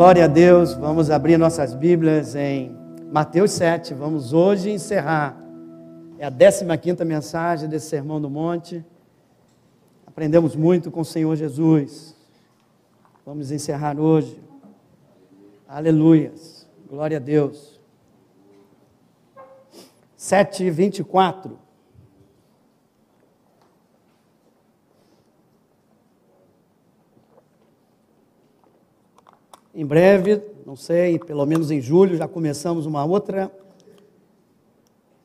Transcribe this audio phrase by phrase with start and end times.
[0.00, 2.74] Glória a Deus, vamos abrir nossas Bíblias em
[3.12, 3.92] Mateus 7.
[3.92, 5.36] Vamos hoje encerrar.
[6.18, 8.82] É a 15 mensagem desse Sermão do Monte.
[10.06, 12.16] Aprendemos muito com o Senhor Jesus.
[13.26, 14.42] Vamos encerrar hoje.
[15.68, 16.66] Aleluias.
[16.88, 17.78] Glória a Deus.
[20.16, 21.58] 7, 24.
[29.80, 33.50] Em breve, não sei, pelo menos em julho, já começamos uma outra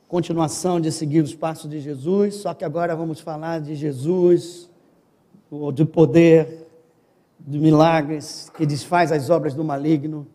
[0.08, 4.70] continuação de seguir os passos de Jesus, só que agora vamos falar de Jesus,
[5.73, 6.70] de poder,
[7.38, 10.26] de milagres, que desfaz as obras do maligno.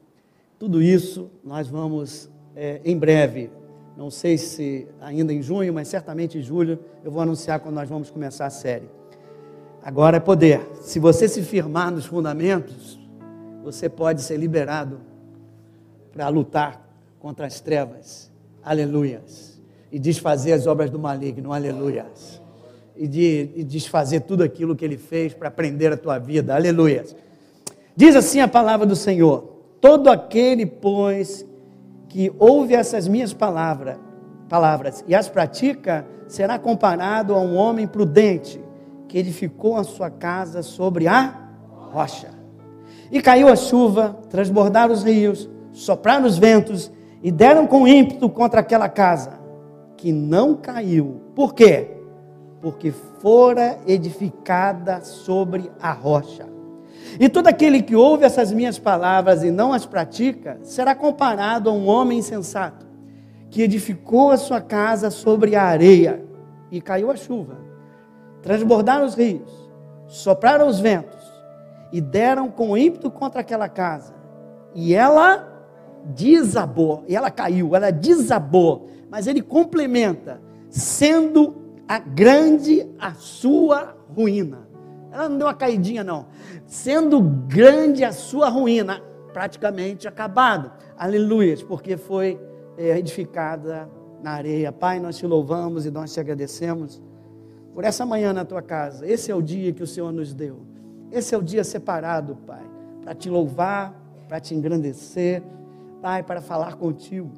[0.59, 3.51] Tudo isso nós vamos é, em breve,
[3.97, 7.89] não sei se ainda em junho, mas certamente em julho, eu vou anunciar quando nós
[7.89, 8.91] vamos começar a série.
[9.83, 10.61] Agora é poder.
[10.83, 13.00] Se você se firmar nos fundamentos,
[13.63, 15.01] você pode ser liberado
[16.13, 18.31] para lutar contra as trevas.
[18.63, 19.61] Aleluias.
[19.93, 21.53] E desfazer as obras do maligno.
[21.53, 22.41] Aleluias.
[22.97, 26.55] E, de, e desfazer tudo aquilo que ele fez para prender a tua vida.
[26.55, 27.15] Aleluias.
[27.97, 31.45] Diz assim a palavra do Senhor: Todo aquele, pois,
[32.09, 33.97] que ouve essas minhas palavras,
[34.49, 38.61] palavras e as pratica, será comparado a um homem prudente
[39.09, 41.49] que edificou a sua casa sobre a
[41.93, 42.40] rocha.
[43.11, 46.91] E caiu a chuva, transbordaram os rios, sopraram os ventos
[47.23, 49.41] e deram com ímpeto contra aquela casa,
[49.97, 51.21] que não caiu.
[51.35, 51.89] Por quê?
[52.61, 56.49] Porque fora edificada sobre a rocha.
[57.19, 61.73] E todo aquele que ouve essas minhas palavras e não as pratica, será comparado a
[61.73, 62.87] um homem insensato,
[63.51, 66.25] que edificou a sua casa sobre a areia,
[66.71, 67.57] e caiu a chuva,
[68.43, 69.51] transbordaram os rios,
[70.07, 71.20] sopraram os ventos,
[71.93, 74.15] e deram com ímpeto contra aquela casa.
[74.75, 75.47] E ela
[76.05, 78.89] desabou, e ela caiu, ela desabou.
[79.11, 81.57] Mas ele complementa, sendo
[81.89, 84.69] a grande a sua ruína.
[85.11, 86.27] Ela não deu uma caidinha, não.
[86.67, 90.71] Sendo grande a sua ruína, praticamente acabado.
[90.97, 92.41] Aleluia, porque foi
[92.79, 93.91] é, edificada
[94.23, 94.71] na areia.
[94.71, 97.03] Pai, nós te louvamos e nós te agradecemos
[97.75, 99.07] por essa manhã na tua casa.
[99.07, 100.70] Esse é o dia que o Senhor nos deu.
[101.11, 102.65] Esse é o dia separado, Pai,
[103.03, 103.95] para te louvar,
[104.29, 105.43] para te engrandecer,
[106.01, 107.31] Pai, para falar contigo,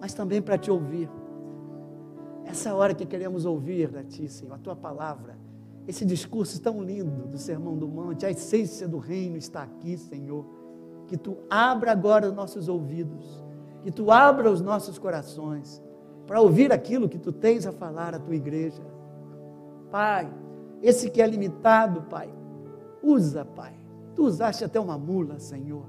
[0.00, 1.08] mas também para te ouvir.
[2.44, 5.36] Essa hora que queremos ouvir da Ti, Senhor, a Tua palavra,
[5.86, 10.44] esse discurso tão lindo do Sermão do Monte, a essência do reino está aqui, Senhor.
[11.06, 13.42] Que Tu abra agora os nossos ouvidos,
[13.82, 15.82] que Tu abra os nossos corações,
[16.26, 18.82] para ouvir aquilo que Tu tens a falar à Tua igreja.
[19.90, 20.28] Pai,
[20.82, 22.28] esse que é limitado, Pai,
[23.02, 23.74] usa, Pai.
[24.14, 25.84] Tu usaste até uma mula, Senhor.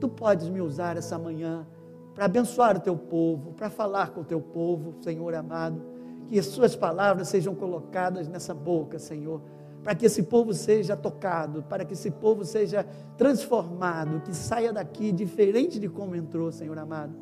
[0.00, 1.66] Tu podes me usar essa manhã
[2.14, 5.80] para abençoar o teu povo, para falar com o teu povo, Senhor amado.
[6.26, 9.42] Que as suas palavras sejam colocadas nessa boca, Senhor,
[9.82, 12.86] para que esse povo seja tocado, para que esse povo seja
[13.16, 17.14] transformado, que saia daqui diferente de como entrou, Senhor amado.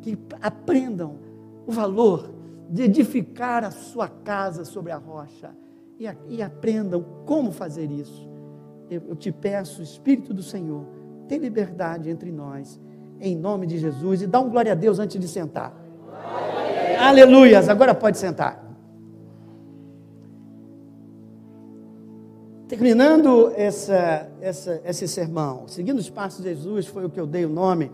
[0.00, 1.18] Que aprendam
[1.66, 2.30] o valor
[2.68, 5.54] de edificar a sua casa sobre a rocha
[6.02, 8.28] e, e aprendam como fazer isso.
[8.90, 10.84] Eu, eu te peço, Espírito do Senhor,
[11.28, 12.80] tem liberdade entre nós,
[13.20, 15.72] em nome de Jesus, e dá um glória a Deus antes de sentar.
[16.98, 18.60] Aleluias, agora pode sentar.
[22.66, 27.44] Terminando essa, essa, esse sermão, seguindo os passos de Jesus, foi o que eu dei
[27.44, 27.92] o nome.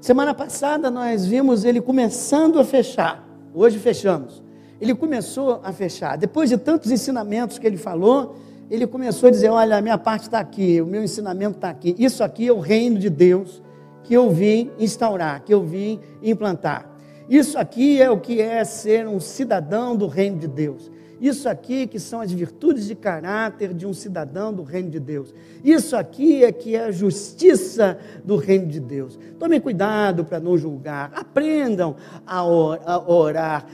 [0.00, 4.43] Semana passada nós vimos ele começando a fechar, hoje fechamos
[4.84, 6.18] ele começou a fechar.
[6.18, 8.36] Depois de tantos ensinamentos que ele falou,
[8.70, 11.94] ele começou a dizer: Olha, a minha parte está aqui, o meu ensinamento está aqui.
[11.98, 13.62] Isso aqui é o reino de Deus
[14.02, 16.86] que eu vim instaurar, que eu vim implantar.
[17.30, 20.90] Isso aqui é o que é ser um cidadão do reino de Deus.
[21.20, 25.34] Isso aqui que são as virtudes de caráter de um cidadão do reino de Deus.
[25.62, 29.18] Isso aqui é que é a justiça do reino de Deus.
[29.38, 31.12] Tomem cuidado para não julgar.
[31.14, 31.96] Aprendam
[32.26, 33.66] a orar.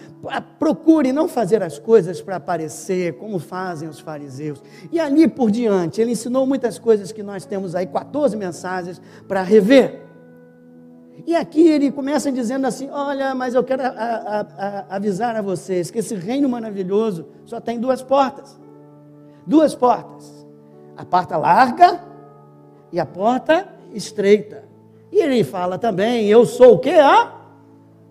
[0.58, 4.62] Procure não fazer as coisas para aparecer como fazem os fariseus.
[4.92, 9.42] E ali por diante, ele ensinou muitas coisas que nós temos aí, 14 mensagens para
[9.42, 10.09] rever.
[11.26, 15.42] E aqui ele começa dizendo assim: Olha, mas eu quero a, a, a, avisar a
[15.42, 18.58] vocês que esse reino maravilhoso só tem duas portas.
[19.46, 20.46] Duas portas.
[20.96, 22.00] A porta larga
[22.92, 24.64] e a porta estreita.
[25.10, 26.90] E ele fala também: Eu sou o que?
[26.90, 27.32] A,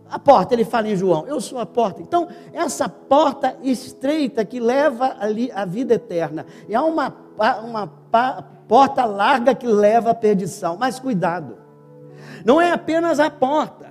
[0.09, 0.53] a porta.
[0.53, 2.01] Ele fala em João: Eu sou a porta.
[2.01, 6.45] Então, essa porta estreita que leva ali a vida eterna.
[6.67, 7.15] E há uma,
[7.63, 7.88] uma
[8.67, 10.77] porta larga que leva à perdição.
[10.77, 11.69] Mas cuidado,
[12.45, 13.89] não é apenas a porta.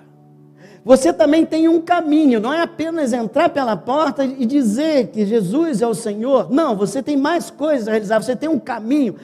[0.85, 5.83] Você também tem um caminho, não é apenas entrar pela porta e dizer que Jesus
[5.83, 6.50] é o Senhor.
[6.50, 9.17] Não, você tem mais coisas a realizar, você tem um caminho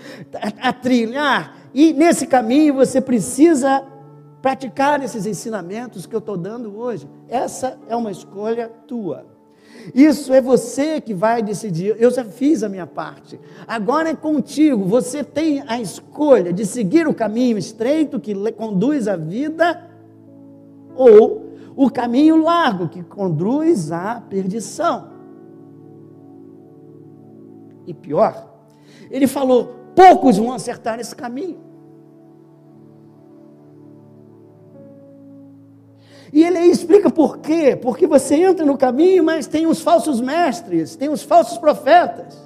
[0.61, 3.83] a, trilhar, e nesse caminho você precisa
[4.43, 7.09] praticar esses ensinamentos que eu estou dando hoje.
[7.29, 9.34] Essa é uma escolha tua.
[9.93, 11.97] Isso é você que vai decidir.
[11.99, 13.39] Eu já fiz a minha parte.
[13.67, 14.85] Agora é contigo.
[14.85, 19.91] Você tem a escolha de seguir o caminho estreito que conduz à vida
[20.95, 25.09] ou o caminho largo que conduz à perdição.
[27.87, 28.49] E pior,
[29.11, 31.74] ele falou: poucos vão acertar esse caminho.
[36.35, 37.79] E ele explica por quê.
[37.81, 42.37] Porque você entra no caminho, mas tem os falsos mestres, tem os falsos profetas.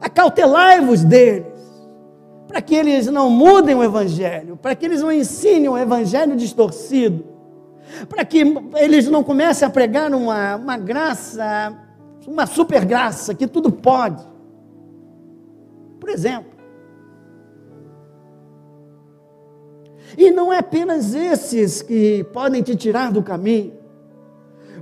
[0.00, 1.52] Acautelai-vos deles,
[2.46, 7.22] para que eles não mudem o evangelho, para que eles não ensinem o evangelho distorcido,
[8.08, 8.42] para que
[8.76, 11.76] eles não comecem a pregar uma, uma graça,
[12.26, 14.24] uma super graça, que tudo pode.
[16.00, 16.57] Por exemplo,
[20.18, 23.72] E não é apenas esses que podem te tirar do caminho.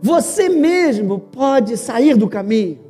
[0.00, 2.80] Você mesmo pode sair do caminho.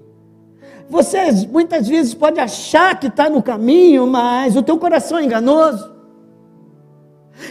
[0.88, 1.18] Você
[1.50, 5.92] muitas vezes pode achar que está no caminho, mas o teu coração é enganoso.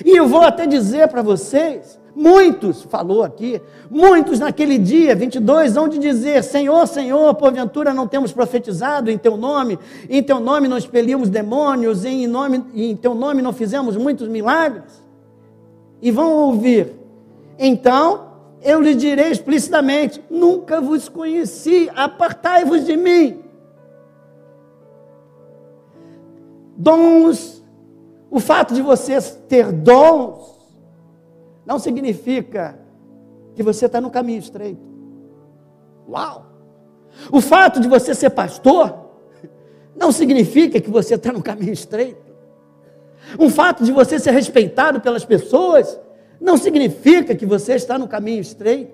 [0.06, 5.90] E eu vou até dizer para vocês Muitos, falou aqui, muitos naquele dia, 22, hão
[5.90, 9.78] de dizer: Senhor, Senhor, porventura não temos profetizado em teu nome,
[10.10, 15.04] em teu nome não expelimos demônios, em, nome, em teu nome não fizemos muitos milagres.
[16.02, 16.94] E vão ouvir.
[17.60, 18.28] Então,
[18.62, 23.42] eu lhe direi explicitamente: Nunca vos conheci, apartai-vos de mim.
[26.78, 27.62] Dons,
[28.32, 30.55] o fato de vocês ter dons,
[31.66, 32.80] não significa
[33.56, 34.86] que você está no caminho estreito.
[36.08, 36.46] Uau!
[37.32, 38.94] O fato de você ser pastor
[39.96, 42.26] não significa que você está no caminho estreito.
[43.40, 46.00] O fato de você ser respeitado pelas pessoas
[46.40, 48.94] não significa que você está no caminho estreito.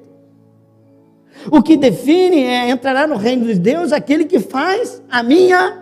[1.51, 5.80] O que define é entrará no reino de Deus aquele que faz a minha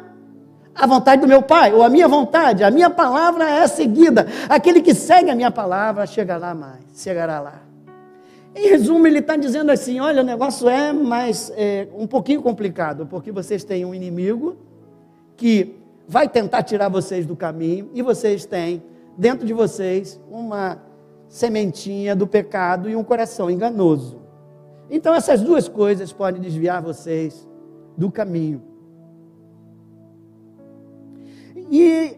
[0.80, 4.26] a vontade do meu Pai, ou a minha vontade, a minha palavra é seguida.
[4.48, 7.62] Aquele que segue a minha palavra chegará mais, chegará lá.
[8.56, 13.06] Em resumo, ele está dizendo assim: olha, o negócio é mais é, um pouquinho complicado,
[13.06, 14.56] porque vocês têm um inimigo
[15.36, 15.76] que
[16.08, 18.82] vai tentar tirar vocês do caminho, e vocês têm
[19.18, 20.82] dentro de vocês uma
[21.28, 24.18] sementinha do pecado e um coração enganoso.
[24.90, 27.48] Então, essas duas coisas podem desviar vocês
[27.98, 28.69] do caminho.
[31.70, 32.18] E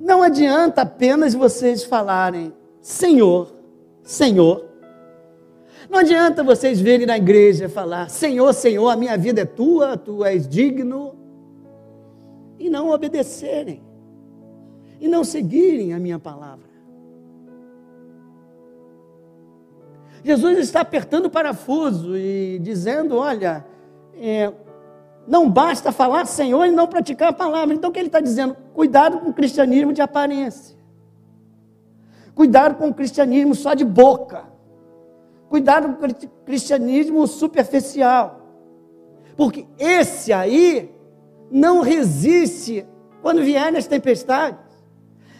[0.00, 3.52] não adianta apenas vocês falarem Senhor,
[4.02, 4.66] Senhor.
[5.88, 10.24] Não adianta vocês virem na igreja falar Senhor, Senhor, a minha vida é tua, tu
[10.24, 11.14] és digno.
[12.58, 13.82] E não obedecerem.
[15.00, 16.72] E não seguirem a minha palavra.
[20.24, 23.64] Jesus está apertando o parafuso e dizendo: olha,
[24.14, 24.52] é,
[25.26, 27.74] não basta falar Senhor e não praticar a palavra.
[27.74, 28.56] Então o que ele está dizendo?
[28.74, 30.76] Cuidado com o cristianismo de aparência.
[32.34, 34.44] Cuidado com o cristianismo só de boca.
[35.48, 38.40] Cuidado com o cristianismo superficial.
[39.36, 40.90] Porque esse aí
[41.50, 42.86] não resiste
[43.20, 44.60] quando vierem as tempestades.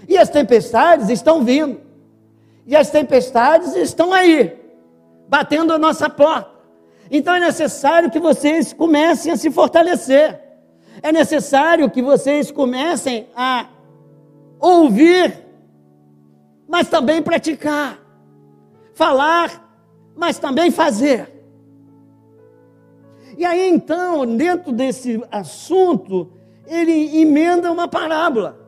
[0.09, 1.81] E as tempestades estão vindo.
[2.67, 4.61] E as tempestades estão aí,
[5.29, 6.52] batendo a nossa porta.
[7.15, 10.41] Então é necessário que vocês comecem a se fortalecer.
[11.03, 13.69] É necessário que vocês comecem a
[14.59, 15.45] ouvir,
[16.67, 17.99] mas também praticar.
[18.95, 19.63] Falar,
[20.17, 21.31] mas também fazer.
[23.37, 26.33] E aí então, dentro desse assunto,
[26.67, 28.59] ele emenda uma parábola.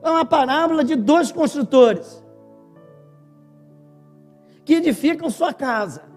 [0.00, 2.24] É uma parábola de dois construtores
[4.64, 6.15] que edificam sua casa.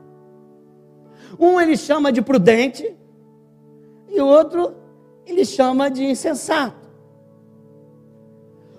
[1.37, 2.97] Um ele chama de prudente
[4.07, 4.75] e o outro
[5.25, 6.89] ele chama de insensato.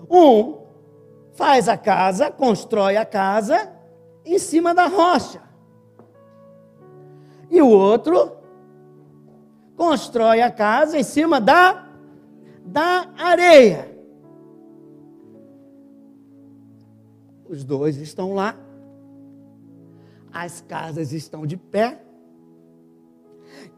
[0.09, 0.61] Um
[1.33, 3.71] faz a casa, constrói a casa
[4.25, 5.41] em cima da rocha.
[7.49, 8.31] E o outro
[9.75, 11.87] constrói a casa em cima da
[12.63, 13.91] da areia.
[17.49, 18.55] Os dois estão lá.
[20.31, 22.01] As casas estão de pé.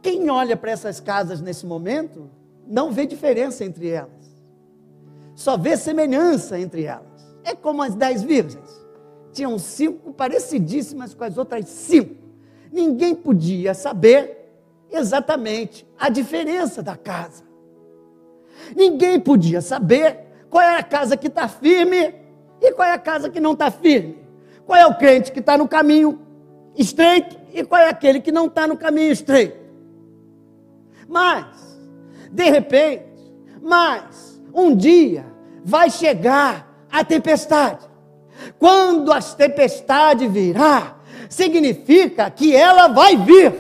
[0.02, 2.30] Quem olha para essas casas nesse momento
[2.68, 4.24] não vê diferença entre elas.
[5.36, 7.36] só vê semelhança entre elas.
[7.44, 8.84] É como as dez virgens.
[9.32, 12.16] Tinham cinco parecidíssimas com as outras cinco.
[12.72, 14.52] Ninguém podia saber
[14.92, 17.44] exatamente a diferença da casa.
[18.76, 22.14] Ninguém podia saber qual é a casa que está firme
[22.62, 24.20] e qual é a casa que não está firme.
[24.66, 26.20] Qual é o crente que está no caminho
[26.76, 29.63] estreito e qual é aquele que não está no caminho estreito.
[31.14, 31.46] Mas,
[32.32, 33.06] de repente,
[33.62, 35.24] mas, um dia
[35.64, 37.88] vai chegar a tempestade.
[38.58, 40.96] Quando a tempestade virá,
[41.30, 43.54] significa que ela vai vir.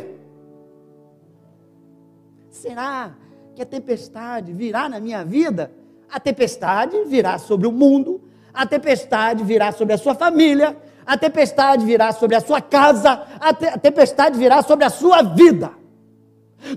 [2.49, 3.11] Será
[3.55, 5.71] que a tempestade virá na minha vida?
[6.11, 8.19] A tempestade virá sobre o mundo,
[8.51, 13.53] a tempestade virá sobre a sua família, a tempestade virá sobre a sua casa, a,
[13.53, 15.82] te a tempestade virá sobre a sua vida.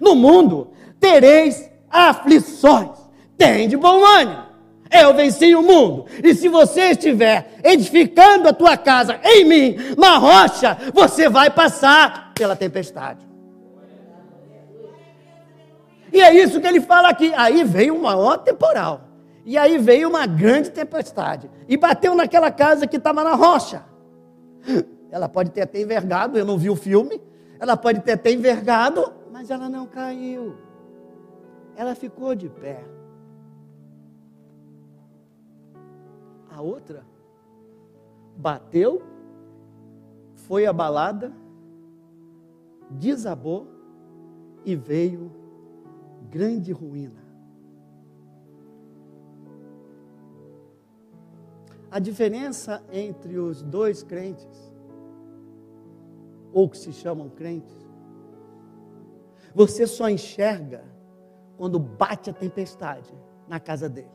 [0.00, 2.90] No mundo tereis aflições,
[3.36, 4.46] tem de bom ânimo.
[4.90, 6.06] Eu venci o mundo.
[6.22, 12.32] E se você estiver edificando a tua casa em mim, na rocha, você vai passar
[12.34, 13.26] pela tempestade.
[16.12, 17.32] E é isso que ele fala aqui.
[17.36, 19.02] Aí veio uma maior temporal.
[19.44, 21.50] E aí veio uma grande tempestade.
[21.68, 23.82] E bateu naquela casa que estava na rocha.
[25.10, 27.20] Ela pode ter até envergado, eu não vi o filme.
[27.58, 30.56] Ela pode ter até envergado, mas ela não caiu.
[31.76, 32.82] Ela ficou de pé.
[36.50, 37.04] A outra
[38.34, 39.02] bateu,
[40.36, 41.34] foi abalada,
[42.90, 43.66] desabou
[44.64, 45.30] e veio
[46.30, 47.22] grande ruína.
[51.90, 54.72] A diferença entre os dois crentes,
[56.54, 57.85] ou que se chamam crentes,
[59.56, 60.84] você só enxerga
[61.56, 63.10] quando bate a tempestade
[63.48, 64.10] na casa dele.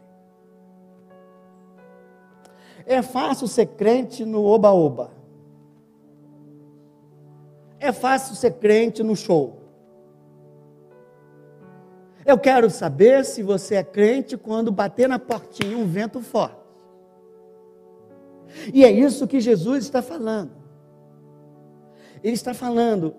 [2.86, 5.10] É fácil ser crente no oba-oba.
[7.80, 9.58] É fácil ser crente no show.
[12.24, 16.62] Eu quero saber se você é crente quando bater na portinha um vento forte.
[18.72, 20.52] E é isso que Jesus está falando.
[22.24, 23.16] Ele está falando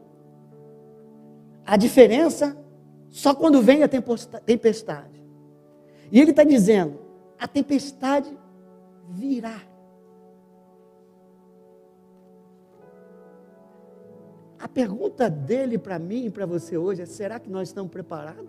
[1.65, 2.57] a diferença
[3.11, 5.23] só quando vem a tempestade.
[6.11, 6.99] E ele está dizendo:
[7.39, 8.37] a tempestade
[9.09, 9.61] virá.
[14.59, 18.49] A pergunta dele para mim e para você hoje é: será que nós estamos preparados?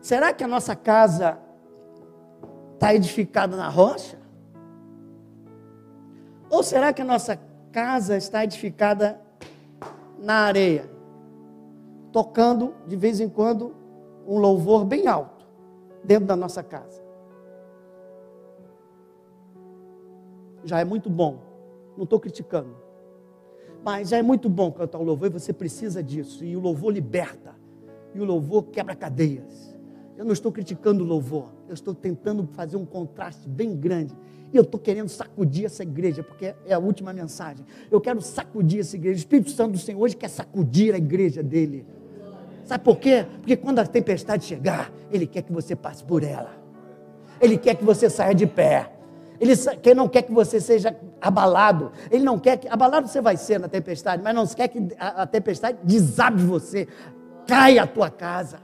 [0.00, 1.38] Será que a nossa casa
[2.74, 4.18] está edificada na rocha?
[6.50, 7.38] Ou será que a nossa
[7.72, 9.23] casa está edificada
[10.24, 10.90] na areia?
[12.12, 13.74] Tocando de vez em quando
[14.26, 15.46] um louvor bem alto
[16.02, 17.02] dentro da nossa casa.
[20.64, 21.38] Já é muito bom,
[21.96, 22.74] não estou criticando.
[23.84, 26.42] Mas já é muito bom cantar o louvor e você precisa disso.
[26.42, 27.54] E o louvor liberta.
[28.14, 29.76] E o louvor quebra cadeias.
[30.16, 34.14] Eu não estou criticando o louvor, eu estou tentando fazer um contraste bem grande.
[34.54, 37.66] Eu estou querendo sacudir essa igreja, porque é a última mensagem.
[37.90, 39.16] Eu quero sacudir essa igreja.
[39.16, 41.84] O Espírito Santo do Senhor hoje quer sacudir a igreja dele.
[42.64, 43.26] Sabe por quê?
[43.40, 46.56] Porque quando a tempestade chegar, Ele quer que você passe por ela.
[47.40, 48.90] Ele quer que você saia de pé.
[49.40, 49.54] Ele
[49.94, 51.90] não quer que você seja abalado.
[52.10, 52.68] Ele não quer que.
[52.68, 56.86] Abalado você vai ser na tempestade, mas não quer que a, a tempestade desabe você,
[57.46, 58.60] caia a tua casa.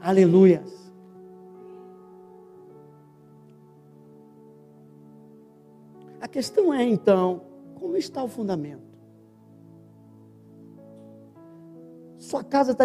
[0.00, 0.85] Aleluias.
[6.26, 7.40] A questão é então,
[7.78, 8.82] como está o fundamento?
[12.18, 12.84] Sua casa está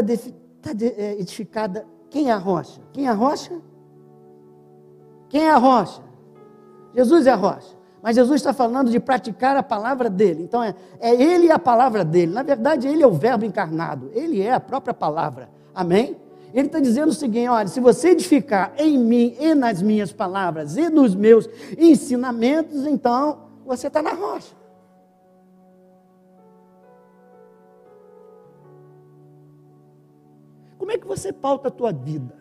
[0.62, 0.71] tá
[1.17, 1.88] edificada.
[2.12, 2.79] Quem é a rocha?
[2.93, 3.60] Quem é a rocha?
[5.27, 6.03] Quem é a rocha?
[6.93, 7.75] Jesus é a rocha.
[8.00, 10.43] Mas Jesus está falando de praticar a palavra dele.
[10.43, 12.31] Então é, é ele a palavra dele.
[12.31, 14.12] Na verdade, ele é o verbo encarnado.
[14.13, 15.50] Ele é a própria palavra.
[15.74, 16.15] Amém?
[16.53, 20.77] Ele está dizendo o seguinte: olha, se você edificar em mim e nas minhas palavras
[20.77, 24.55] e nos meus ensinamentos, então você está na rocha.
[30.77, 32.36] Como é que você pauta a tua vida?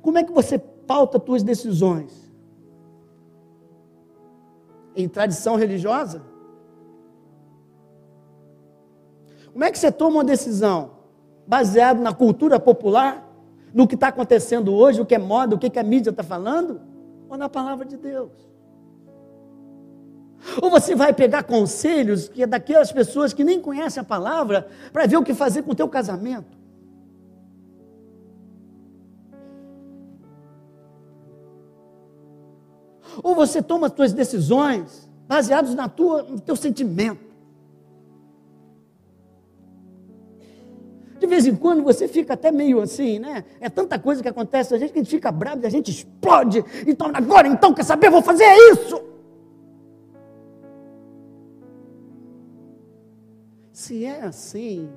[0.00, 2.30] Como é que você pauta as tuas decisões?
[4.94, 6.22] Em tradição religiosa?
[9.52, 10.97] Como é que você toma uma decisão?
[11.48, 13.26] baseado na cultura popular,
[13.72, 16.22] no que está acontecendo hoje, o que é moda, o que, que a mídia está
[16.22, 16.78] falando,
[17.26, 18.30] ou na palavra de Deus?
[20.60, 25.06] Ou você vai pegar conselhos que é daquelas pessoas que nem conhecem a palavra para
[25.06, 26.58] ver o que fazer com o teu casamento?
[33.22, 37.27] Ou você toma as suas decisões baseadas na tua, no teu sentimento?
[41.18, 43.44] De vez em quando você fica até meio assim, né?
[43.60, 45.90] É tanta coisa que acontece a gente que a gente fica bravo e a gente
[45.90, 46.64] explode.
[46.86, 48.08] Então, agora, então, quer saber?
[48.10, 49.02] Vou fazer isso.
[53.72, 54.88] Se é assim,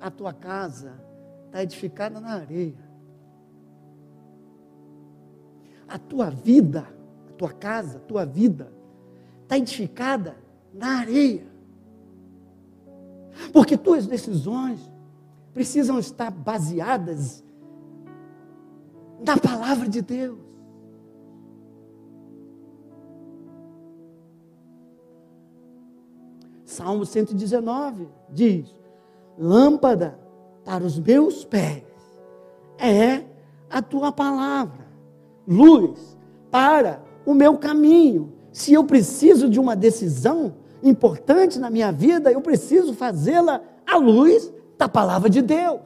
[0.00, 0.94] a tua casa
[1.46, 2.88] está edificada na areia.
[5.86, 6.86] A tua vida,
[7.28, 8.72] a tua casa, a tua vida,
[9.42, 10.36] está edificada
[10.74, 11.46] na areia.
[13.52, 14.80] Porque tuas decisões
[15.58, 17.42] precisam estar baseadas
[19.26, 20.38] na palavra de Deus.
[26.64, 28.72] Salmo 119 diz:
[29.36, 30.16] Lâmpada
[30.64, 31.82] para os meus pés
[32.78, 33.24] é
[33.68, 34.86] a tua palavra,
[35.44, 36.16] luz
[36.52, 38.32] para o meu caminho.
[38.52, 44.52] Se eu preciso de uma decisão importante na minha vida, eu preciso fazê-la à luz
[44.78, 45.80] da palavra de Deus.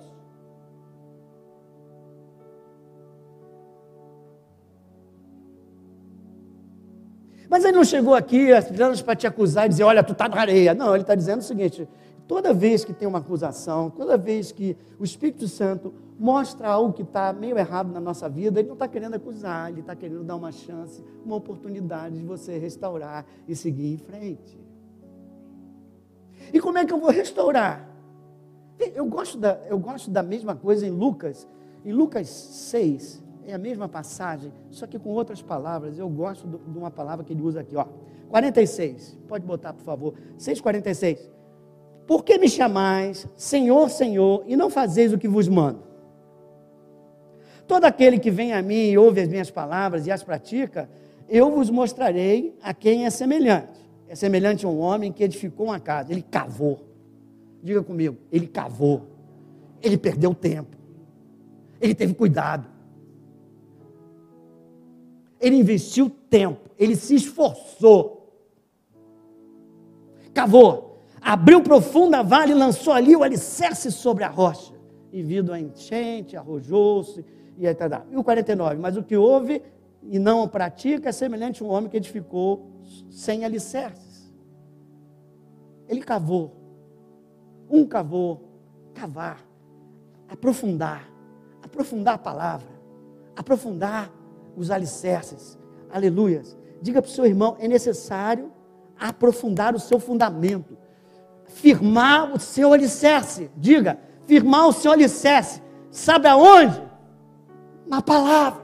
[7.48, 10.40] Mas ele não chegou aqui apenas para te acusar e dizer, olha, tu está na
[10.40, 10.72] areia.
[10.72, 11.86] Não, ele está dizendo o seguinte:
[12.26, 17.02] toda vez que tem uma acusação, toda vez que o Espírito Santo mostra algo que
[17.02, 20.36] está meio errado na nossa vida, ele não está querendo acusar, ele está querendo dar
[20.36, 24.58] uma chance, uma oportunidade de você restaurar e seguir em frente.
[26.54, 27.91] E como é que eu vou restaurar?
[28.94, 31.46] Eu gosto da, eu gosto da mesma coisa em Lucas,
[31.84, 35.98] em Lucas 6, é a mesma passagem, só que com outras palavras.
[35.98, 37.86] Eu gosto de uma palavra que ele usa aqui, ó.
[38.28, 39.18] 46.
[39.28, 40.14] Pode botar, por favor.
[40.38, 41.30] 6:46.
[42.06, 45.82] Por que me chamais Senhor, Senhor, e não fazeis o que vos mando?
[47.66, 50.88] Todo aquele que vem a mim e ouve as minhas palavras e as pratica,
[51.28, 53.80] eu vos mostrarei a quem é semelhante.
[54.08, 56.91] É semelhante a um homem que edificou uma casa, ele cavou.
[57.62, 59.08] Diga comigo, ele cavou.
[59.80, 60.76] Ele perdeu tempo.
[61.80, 62.72] Ele teve cuidado
[65.42, 68.32] ele investiu tempo, ele se esforçou,
[70.32, 74.72] cavou, abriu profunda vale lançou ali o alicerce sobre a rocha.
[75.12, 77.24] E vindo a enchente, arrojou-se
[77.58, 79.60] e aí tá, E o 49, mas o que houve
[80.04, 82.70] e não pratica é semelhante a um homem que edificou
[83.10, 84.32] sem alicerces.
[85.88, 86.52] Ele cavou,
[87.72, 88.42] um cavou,
[88.94, 89.38] cavar,
[90.28, 91.08] aprofundar,
[91.62, 92.68] aprofundar a palavra,
[93.34, 94.10] aprofundar
[94.54, 95.58] os alicerces.
[95.90, 96.56] Aleluias.
[96.82, 98.52] Diga para o seu irmão: é necessário
[99.00, 100.76] aprofundar o seu fundamento,
[101.46, 103.50] firmar o seu alicerce.
[103.56, 105.62] Diga, firmar o seu alicerce.
[105.90, 106.80] Sabe aonde?
[107.86, 108.62] Na palavra.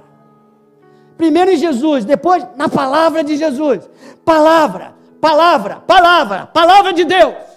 [1.17, 3.89] Primeiro em Jesus, depois na palavra de Jesus.
[4.25, 7.48] Palavra, palavra, palavra, palavra de Deus.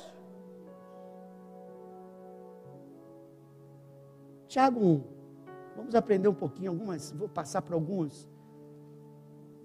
[4.51, 5.03] Tiago 1.
[5.77, 8.27] Vamos aprender um pouquinho, algumas, vou passar por alguns,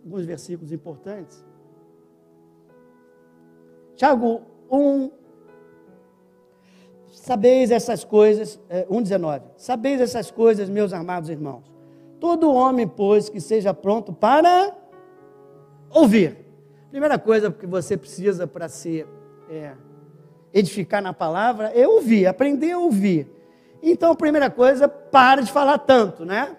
[0.05, 1.44] alguns versículos importantes.
[3.96, 5.11] Tiago 1,
[7.11, 9.42] sabeis essas coisas, é, 1,19.
[9.57, 11.64] Sabeis essas coisas, meus amados irmãos.
[12.20, 14.72] Todo homem, pois, que seja pronto para
[15.90, 16.46] ouvir.
[16.90, 19.05] Primeira coisa que você precisa para se
[19.51, 19.75] é,
[20.55, 23.36] edificar na palavra é ouvir, aprender a ouvir.
[23.88, 26.57] Então, primeira coisa, para de falar tanto, né?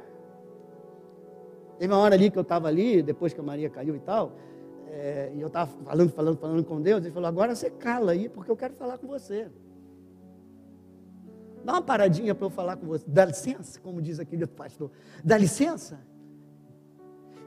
[1.77, 4.31] Teve uma hora ali que eu estava ali, depois que a Maria caiu e tal,
[4.87, 8.29] é, e eu estava falando, falando, falando com Deus, ele falou, agora você cala aí,
[8.29, 9.51] porque eu quero falar com você.
[11.65, 13.03] Dá uma paradinha para eu falar com você.
[13.05, 14.89] Dá licença, como diz aquele pastor.
[15.21, 15.99] Dá licença.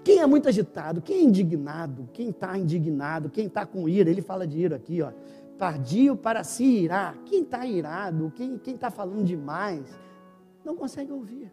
[0.04, 4.20] Quem é muito agitado, quem é indignado, quem está indignado, quem está com ira, ele
[4.20, 5.10] fala de ira aqui, ó
[5.60, 7.14] tardio para se irar.
[7.26, 9.84] Quem está irado, quem está falando demais,
[10.64, 11.52] não consegue ouvir.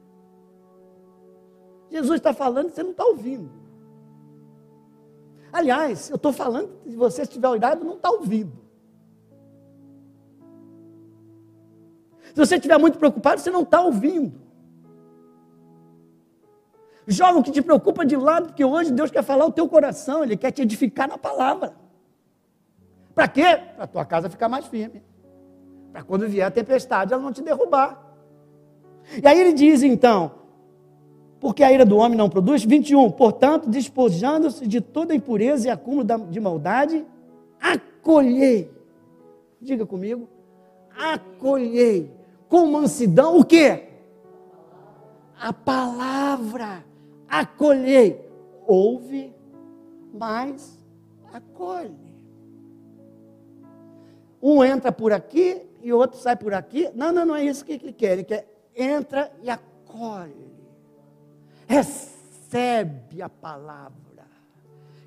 [1.89, 3.51] Jesus está falando, você não está ouvindo.
[5.51, 8.53] Aliás, eu estou falando, se você estiver irado, não está ouvindo.
[12.33, 14.39] Se você estiver muito preocupado, você não está ouvindo.
[17.05, 20.23] Joga o que te preocupa de lado, porque hoje Deus quer falar o teu coração,
[20.23, 21.86] Ele quer te edificar na palavra.
[23.17, 23.57] Para quê?
[23.75, 25.01] Para a tua casa ficar mais firme.
[25.91, 27.99] Para quando vier a tempestade, ela não te derrubar.
[29.23, 30.33] E aí ele diz então,
[31.39, 36.05] porque a ira do homem não produz, 21, portanto, despojando-se de toda impureza e acúmulo
[36.29, 37.03] de maldade,
[37.59, 38.71] acolhei.
[39.59, 40.29] Diga comigo,
[40.95, 42.11] acolhei
[42.47, 43.85] com mansidão o quê?
[45.41, 46.85] A palavra,
[47.27, 48.27] acolhei.
[48.67, 49.33] Ouve
[50.13, 50.77] mas
[51.33, 52.06] acolhe.
[54.41, 56.89] Um entra por aqui e o outro sai por aqui.
[56.93, 58.13] Não, não, não é isso que ele quer.
[58.13, 60.55] Ele quer entra e acolhe.
[61.67, 64.07] Recebe a palavra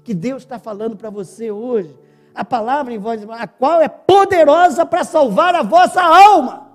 [0.05, 1.97] que Deus está falando para você hoje.
[2.35, 6.69] A palavra em voz, a qual é poderosa para salvar a vossa alma.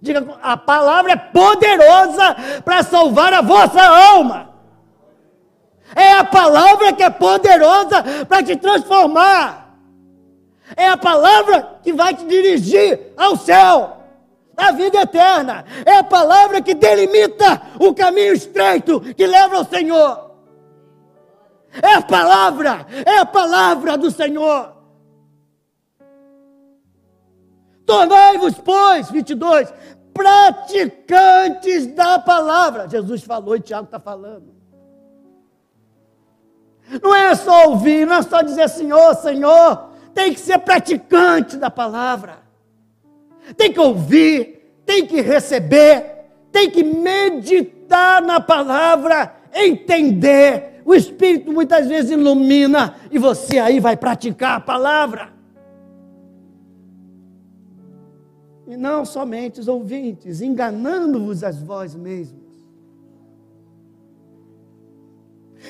[0.00, 4.50] Diga, a palavra é poderosa para salvar a vossa alma.
[5.94, 9.65] É a palavra que é poderosa para te transformar.
[10.74, 13.98] É a palavra que vai te dirigir ao céu,
[14.56, 15.64] à vida eterna.
[15.84, 20.30] É a palavra que delimita o caminho estreito que leva ao Senhor.
[21.82, 24.74] É a palavra, é a palavra do Senhor.
[27.84, 29.72] Tornai-vos, pois, 22,
[30.12, 32.88] praticantes da palavra.
[32.88, 34.56] Jesus falou e Tiago está falando.
[37.02, 39.95] Não é só ouvir, não é só dizer Senhor, Senhor.
[40.16, 42.38] Tem que ser praticante da palavra.
[43.54, 50.80] Tem que ouvir, tem que receber, tem que meditar na palavra, entender.
[50.86, 55.34] O Espírito muitas vezes ilumina e você aí vai praticar a palavra.
[58.66, 62.64] E não somente os ouvintes, enganando-vos as vós mesmos.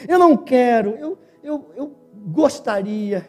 [0.06, 1.96] Eu não quero, eu, eu, eu
[2.28, 3.28] gostaria,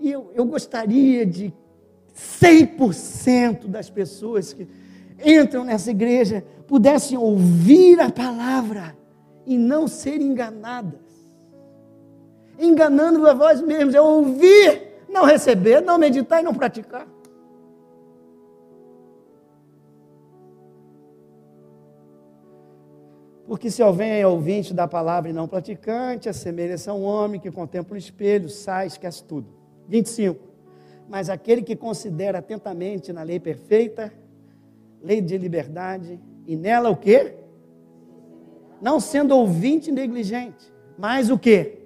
[0.00, 1.52] eu, eu gostaria de
[2.14, 4.68] 100% das pessoas que
[5.24, 8.96] entram nessa igreja pudessem ouvir a palavra
[9.46, 11.00] e não ser enganadas.
[12.58, 17.06] Enganando a vós mesmos, é ouvir, não receber, não meditar e não praticar.
[23.46, 27.50] Porque se alguém é ouvinte da palavra e não praticante, assemelha-se a um homem que
[27.50, 29.53] contempla o espelho, sai, esquece tudo.
[29.88, 30.40] 25.
[31.08, 34.12] Mas aquele que considera atentamente na lei perfeita,
[35.02, 37.34] lei de liberdade, e nela o quê?
[38.80, 41.78] Não sendo ouvinte negligente, mas o quê?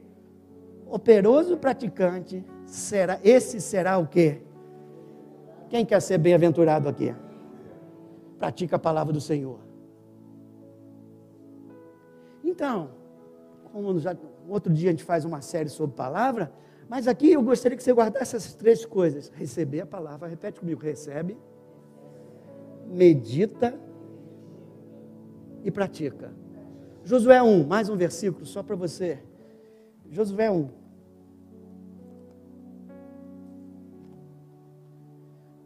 [0.86, 4.40] Operoso praticante, será, esse será o quê?
[5.68, 7.14] Quem quer ser bem-aventurado aqui?
[8.38, 9.58] Pratica a palavra do Senhor.
[12.42, 12.90] Então,
[13.72, 14.16] como já,
[14.48, 16.50] outro dia a gente faz uma série sobre palavra,
[16.88, 20.80] mas aqui eu gostaria que você guardasse essas três coisas: receber a palavra, repete comigo,
[20.80, 21.36] recebe,
[22.86, 23.78] medita
[25.62, 26.32] e pratica.
[27.04, 29.18] Josué 1, mais um versículo só para você.
[30.10, 30.68] Josué 1.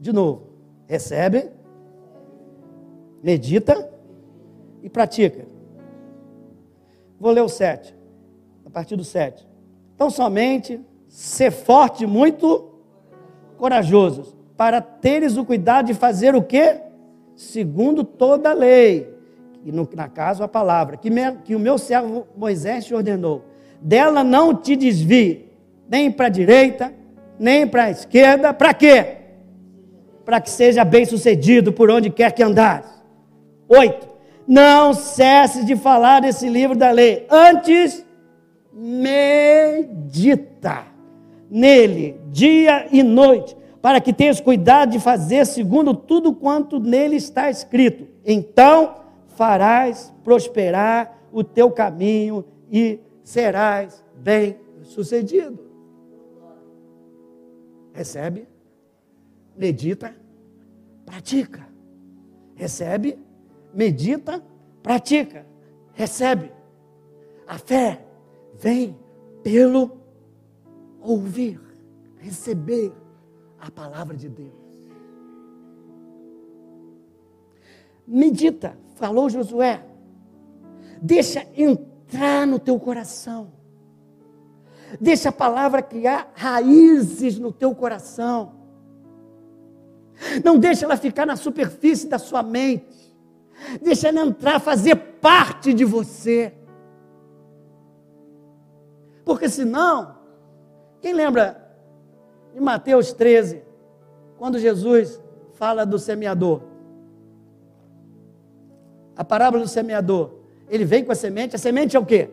[0.01, 0.49] De novo,
[0.89, 1.49] recebe,
[3.23, 3.89] medita
[4.83, 5.47] e pratica.
[7.21, 7.95] Vou ler o 7,
[8.67, 9.47] a partir do 7.
[9.95, 12.71] Então, somente ser forte, muito
[13.59, 16.81] corajosos, para teres o cuidado de fazer o quê?
[17.37, 19.15] Segundo toda a lei,
[19.63, 23.45] e no, na caso a palavra, que, me, que o meu servo Moisés te ordenou.
[23.79, 25.51] Dela não te desvie,
[25.87, 26.95] nem para a direita,
[27.39, 29.17] nem para a esquerda, para quê?
[30.25, 32.89] Para que seja bem sucedido por onde quer que andares.
[33.69, 34.09] Oito
[34.49, 37.27] não cesse de falar desse livro da lei.
[37.31, 38.05] Antes,
[38.73, 40.92] medita
[41.53, 47.51] nele, dia e noite, para que tenhas cuidado de fazer segundo tudo quanto nele está
[47.51, 48.07] escrito.
[48.25, 48.95] Então
[49.27, 55.59] farás prosperar o teu caminho e serás bem sucedido.
[57.93, 58.49] Recebe,
[59.55, 60.15] medita,
[61.05, 61.69] pratica.
[62.55, 63.19] Recebe,
[63.75, 64.43] medita,
[64.83, 65.45] pratica,
[65.93, 66.51] recebe.
[67.47, 68.01] A fé
[68.55, 68.97] vem
[69.43, 70.02] pelo
[71.03, 71.61] ouvir,
[72.19, 72.93] receber
[73.59, 74.53] a palavra de Deus.
[78.07, 79.85] Medita, falou Josué.
[81.01, 83.53] Deixa entrar no teu coração.
[85.01, 88.55] Deixa a palavra criar raízes no teu coração.
[90.45, 93.15] Não deixa ela ficar na superfície da sua mente.
[93.81, 96.55] Deixa ela entrar, fazer parte de você.
[99.25, 100.22] Porque senão,
[101.03, 101.61] quem lembra
[102.55, 103.61] de Mateus 13,
[104.39, 105.21] quando Jesus
[105.55, 106.63] fala do semeador?
[109.17, 110.31] A parábola do semeador.
[110.69, 112.31] Ele vem com a semente, a semente é o quê?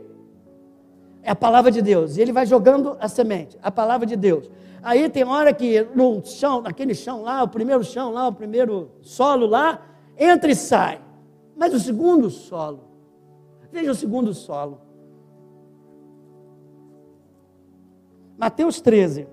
[1.23, 2.15] É a palavra de Deus.
[2.15, 4.49] E ele vai jogando a semente, a palavra de Deus.
[4.83, 8.91] Aí tem hora que no chão, naquele chão lá, o primeiro chão lá, o primeiro
[9.01, 9.83] solo lá,
[10.15, 11.01] entra e sai.
[11.57, 12.85] Mas o segundo solo,
[13.71, 14.79] veja o segundo solo.
[18.39, 19.27] Mateus 13.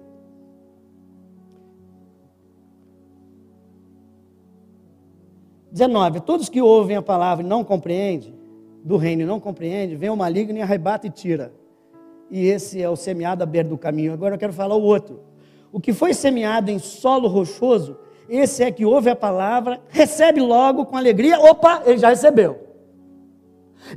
[5.71, 6.19] Dezenove.
[6.19, 8.35] Todos que ouvem a palavra e não compreendem,
[8.83, 11.53] do reino e não compreendem, vem o maligno e arrebata e tira.
[12.29, 14.13] E esse é o semeado à beira do caminho.
[14.13, 15.21] Agora eu quero falar o outro.
[15.71, 17.97] O que foi semeado em solo rochoso,
[18.29, 21.39] esse é que ouve a palavra, recebe logo com alegria.
[21.39, 22.59] Opa, ele já recebeu.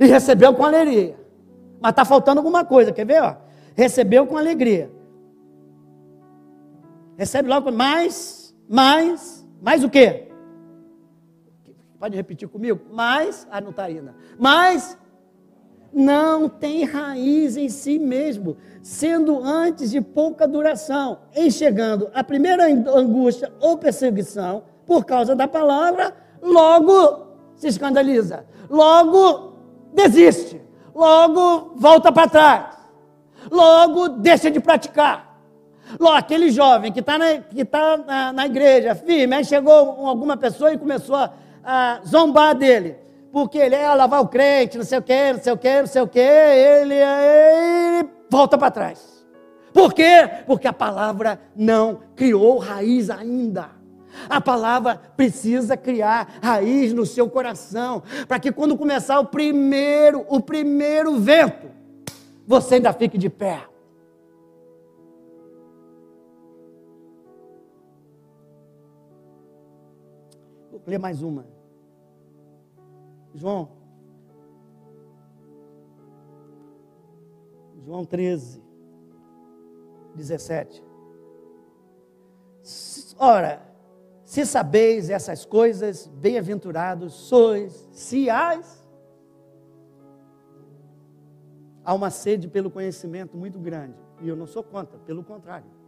[0.00, 1.16] E recebeu com alegria.
[1.80, 3.20] Mas está faltando alguma coisa, quer ver?
[3.24, 3.34] Ó?
[3.74, 4.99] Recebeu com alegria.
[7.20, 10.28] Recebe logo mais, mais, mais o quê?
[11.98, 12.80] Pode repetir comigo?
[12.90, 14.14] Mais, ah, não está ainda.
[14.38, 14.96] Mais
[15.92, 23.52] não tem raiz em si mesmo, sendo antes de pouca duração, enxergando a primeira angústia
[23.60, 29.58] ou perseguição por causa da palavra, logo se escandaliza, logo
[29.92, 30.58] desiste,
[30.94, 32.76] logo volta para trás,
[33.50, 35.29] logo deixa de praticar.
[35.98, 39.72] Logo, aquele jovem que está na, que tá na, na igreja, firme, aí chegou
[40.06, 41.32] alguma pessoa e começou a,
[41.64, 42.96] a zombar dele
[43.32, 45.86] porque ele é lavar o crente, não sei o que, não sei o que, não
[45.86, 49.24] sei o que, ele, ele volta para trás.
[49.72, 50.28] Por quê?
[50.46, 53.70] Porque a palavra não criou raiz ainda.
[54.28, 60.40] A palavra precisa criar raiz no seu coração, para que quando começar o primeiro, o
[60.40, 61.68] primeiro vento,
[62.46, 63.69] você ainda fique de pé.
[70.84, 71.46] Vou ler mais uma.
[73.34, 73.68] João.
[77.84, 78.62] João 13,
[80.14, 80.84] 17.
[83.18, 83.62] Ora,
[84.24, 88.80] se sabeis essas coisas, bem-aventurados sois, se as.
[91.84, 93.96] Há uma sede pelo conhecimento muito grande.
[94.20, 95.79] E eu não sou contra, pelo contrário.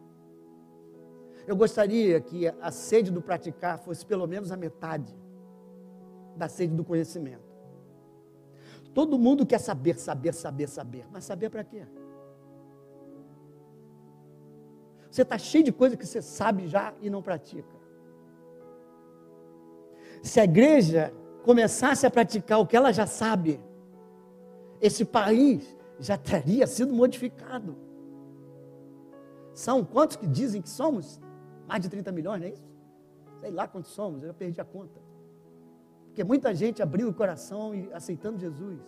[1.46, 5.14] Eu gostaria que a sede do praticar fosse pelo menos a metade
[6.36, 7.52] da sede do conhecimento.
[8.94, 11.06] Todo mundo quer saber, saber, saber, saber.
[11.10, 11.86] Mas saber para quê?
[15.10, 17.76] Você está cheio de coisa que você sabe já e não pratica.
[20.22, 23.60] Se a igreja começasse a praticar o que ela já sabe,
[24.80, 27.76] esse país já teria sido modificado.
[29.52, 31.20] São quantos que dizem que somos?
[31.66, 32.72] Mais de 30 milhões, não é isso?
[33.40, 35.00] Sei lá quantos somos, eu já perdi a conta.
[36.06, 38.80] Porque muita gente abriu o coração e aceitando Jesus.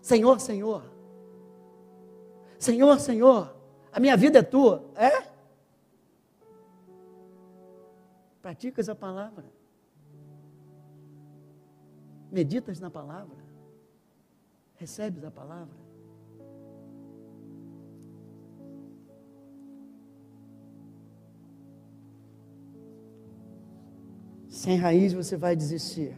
[0.00, 0.84] Senhor, Senhor.
[2.58, 3.56] Senhor, Senhor.
[3.92, 4.84] A minha vida é tua.
[4.94, 5.32] É?
[8.40, 9.44] Praticas a palavra.
[12.30, 13.36] Meditas na palavra.
[14.76, 15.81] Recebes a palavra.
[24.62, 26.16] Sem raiz você vai desistir.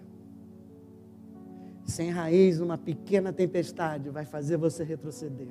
[1.87, 5.48] Sem raiz, uma pequena tempestade vai fazer você retroceder.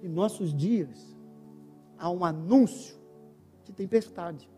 [0.00, 1.18] Em nossos dias,
[1.98, 2.94] há um anúncio
[3.64, 4.48] de tempestade.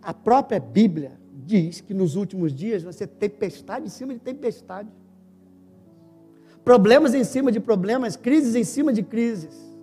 [0.00, 4.88] A própria Bíblia diz que nos últimos dias vai ser tempestade em cima de tempestade.
[6.64, 9.73] Problemas em cima de problemas, crises em cima de crises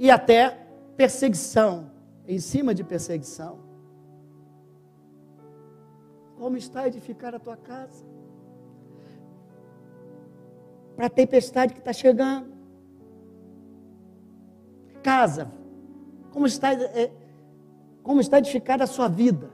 [0.00, 0.56] e até
[0.96, 1.90] perseguição,
[2.26, 3.58] em cima de perseguição.
[6.38, 8.02] Como está edificar a tua casa?
[10.96, 12.48] Para a tempestade que está chegando.
[15.02, 15.52] Casa,
[16.32, 17.12] como está, é,
[18.02, 19.50] como está edificada a sua vida?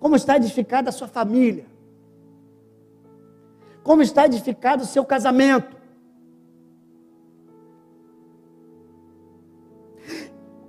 [0.00, 1.66] Como está edificada a sua família?
[3.82, 5.83] Como está edificado o seu casamento?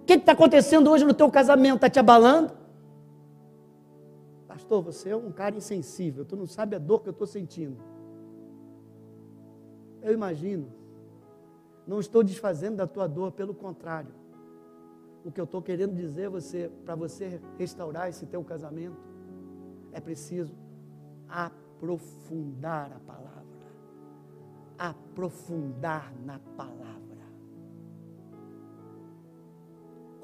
[0.06, 1.78] O que está acontecendo hoje no teu casamento?
[1.78, 2.54] Está te abalando?
[4.48, 7.76] Pastor, você é um cara insensível, tu não sabe a dor que eu estou sentindo.
[10.04, 10.72] Eu imagino.
[11.88, 14.14] Não estou desfazendo da tua dor, pelo contrário.
[15.24, 19.02] O que eu estou querendo dizer você, para você restaurar esse teu casamento,
[19.92, 20.54] é preciso
[21.28, 23.34] aprofundar a palavra.
[24.78, 27.05] Aprofundar na palavra.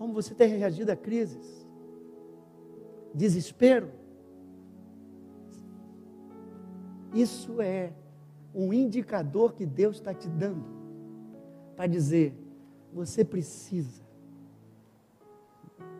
[0.02, 1.64] Como você tem reagido a crises?
[3.14, 3.92] Desespero?
[7.14, 7.94] Isso é
[8.52, 10.66] um indicador que Deus está te dando
[11.76, 12.36] para dizer:
[12.92, 14.02] você precisa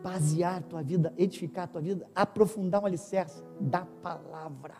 [0.02, 4.74] basear a tua vida, edificar a tua vida, aprofundar o alicerce da palavra.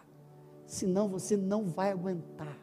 [0.67, 2.59] senão você não vai aguentar.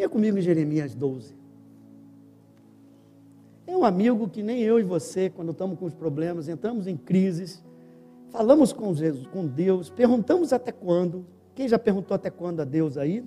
[0.00, 1.34] Venha comigo em Jeremias 12.
[3.66, 6.96] É um amigo que nem eu e você, quando estamos com os problemas, entramos em
[6.96, 7.62] crises,
[8.30, 11.26] falamos com, Jesus, com Deus, perguntamos até quando.
[11.54, 13.22] Quem já perguntou até quando a Deus aí?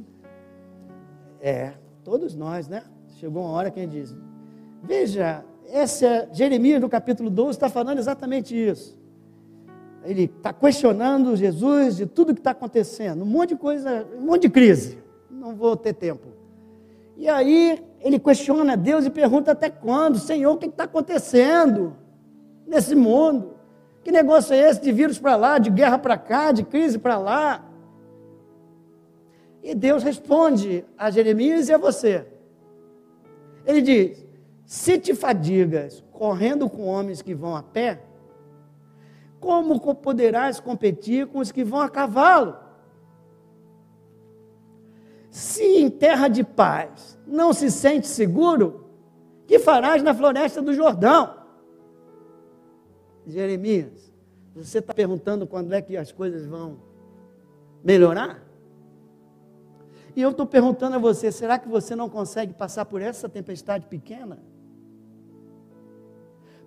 [1.39, 2.81] É, todos nós, né?
[3.19, 4.15] Chegou uma hora que a gente diz:
[4.81, 8.99] Veja, essa Jeremias no capítulo 12 está falando exatamente isso.
[10.03, 14.41] Ele está questionando Jesus de tudo que está acontecendo, um monte de coisa, um monte
[14.41, 14.97] de crise.
[15.29, 16.41] Não vou ter tempo.
[17.15, 21.95] E aí ele questiona Deus e pergunta até quando, Senhor, o que está acontecendo
[22.65, 23.53] nesse mundo?
[24.03, 27.17] Que negócio é esse de vírus para lá, de guerra para cá, de crise para
[27.17, 27.63] lá?
[29.61, 32.27] E Deus responde a Jeremias e a você.
[33.65, 34.25] Ele diz:
[34.65, 38.01] Se te fadigas correndo com homens que vão a pé,
[39.39, 42.62] como poderás competir com os que vão a cavalo?
[45.33, 48.85] Se em terra de paz não se sente seguro,
[49.47, 51.37] que farás na floresta do Jordão?
[53.25, 54.13] Jeremias,
[54.55, 56.77] você está perguntando quando é que as coisas vão
[57.83, 58.43] melhorar?
[60.15, 63.87] E eu estou perguntando a você: será que você não consegue passar por essa tempestade
[63.87, 64.37] pequena?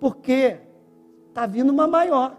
[0.00, 0.58] Porque
[1.28, 2.36] está vindo uma maior.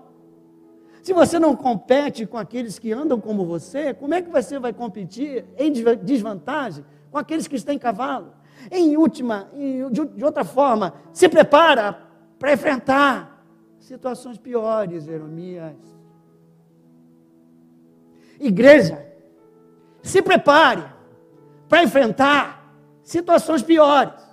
[1.08, 4.74] Se você não compete com aqueles que andam como você, como é que você vai
[4.74, 5.72] competir em
[6.04, 8.34] desvantagem com aqueles que estão em cavalo?
[8.70, 9.48] Em última,
[9.90, 11.98] de outra forma, se prepara
[12.38, 13.42] para enfrentar
[13.80, 15.78] situações piores, Jeremias.
[18.38, 19.08] Igreja,
[20.04, 20.84] se prepare
[21.70, 22.70] para enfrentar
[23.02, 24.27] situações piores.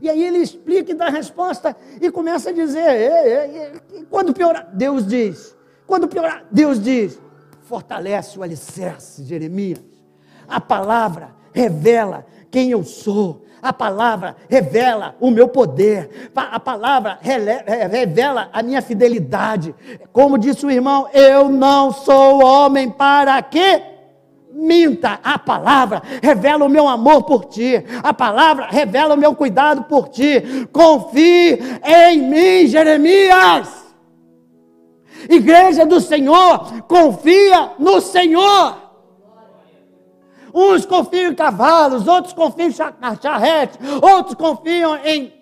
[0.00, 4.04] E aí ele explica e dá a resposta e começa a dizer: e, e, e,
[4.06, 5.56] quando piorar, Deus diz,
[5.86, 7.20] quando piorar, Deus diz,
[7.62, 9.80] fortalece o alicerce, Jeremias.
[10.48, 13.44] A palavra revela quem eu sou.
[13.60, 16.30] A palavra revela o meu poder.
[16.34, 19.74] A palavra revela a minha fidelidade.
[20.12, 23.97] Como disse o irmão, eu não sou homem para quê?
[24.52, 25.20] Minta.
[25.22, 27.82] A palavra revela o meu amor por ti.
[28.02, 30.66] A palavra revela o meu cuidado por ti.
[30.72, 33.86] Confie em mim, Jeremias.
[35.28, 38.88] Igreja do Senhor, confia no Senhor.
[40.54, 45.32] Uns confiam em cavalos, outros confiam em charrete, outros confiam em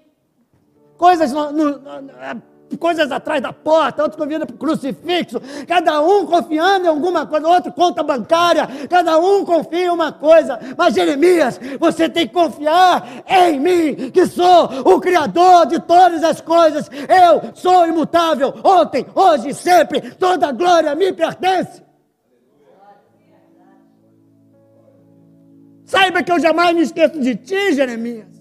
[0.97, 2.42] coisas no, no, no,
[2.79, 7.46] coisas atrás da porta, outros confiando para o crucifixo, cada um confiando em alguma coisa,
[7.46, 10.59] outro conta bancária, cada um confia em uma coisa.
[10.76, 16.40] Mas Jeremias, você tem que confiar em mim, que sou o Criador de todas as
[16.40, 16.90] coisas.
[16.90, 21.85] Eu sou imutável, ontem, hoje, sempre, toda glória me pertence.
[25.85, 28.36] Saiba que eu jamais me esqueço de ti, Jeremias.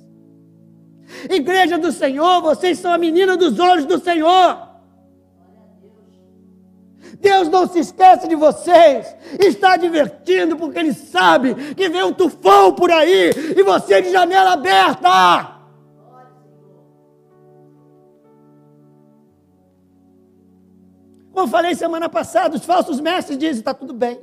[1.30, 4.66] Igreja do Senhor, vocês são a menina dos olhos do Senhor.
[7.20, 12.74] Deus não se esquece de vocês, está divertindo porque Ele sabe que vem um tufão
[12.74, 15.56] por aí e você de janela aberta.
[21.32, 24.22] Como eu falei semana passada, os falsos mestres dizem: está tudo bem,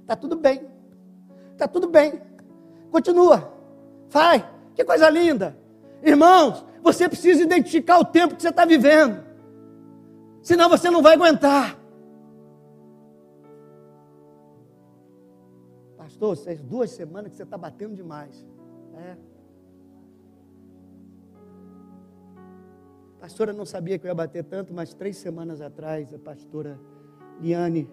[0.00, 0.62] está tudo bem,
[1.52, 2.20] está tudo bem,
[2.90, 3.52] continua,
[4.08, 5.59] vai, que coisa linda.
[6.02, 9.22] Irmãos, você precisa identificar o tempo que você está vivendo.
[10.42, 11.78] Senão você não vai aguentar.
[15.96, 18.44] Pastor, essas duas semanas que você está batendo demais.
[18.94, 19.16] É.
[23.18, 26.80] A pastora não sabia que eu ia bater tanto, mas três semanas atrás, a pastora
[27.40, 27.88] Liane,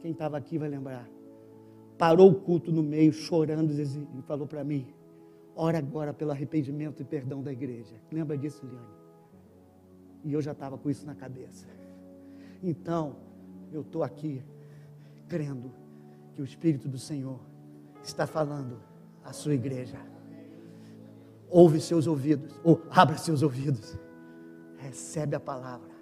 [0.00, 1.06] quem estava aqui vai lembrar,
[1.98, 4.86] parou o culto no meio, chorando, e falou para mim:
[5.58, 7.96] Ora agora pelo arrependimento e perdão da igreja.
[8.12, 8.86] Lembra disso, Liane?
[10.22, 11.66] E eu já estava com isso na cabeça.
[12.62, 13.16] Então,
[13.72, 14.44] eu estou aqui
[15.26, 15.72] crendo
[16.34, 17.40] que o Espírito do Senhor
[18.04, 18.78] está falando
[19.24, 19.98] à sua igreja.
[21.48, 23.98] Ouve seus ouvidos, ou abra seus ouvidos.
[24.76, 25.96] Recebe a palavra.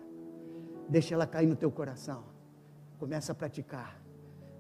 [0.89, 2.25] Deixa ela cair no teu coração.
[2.99, 4.03] Começa a praticar.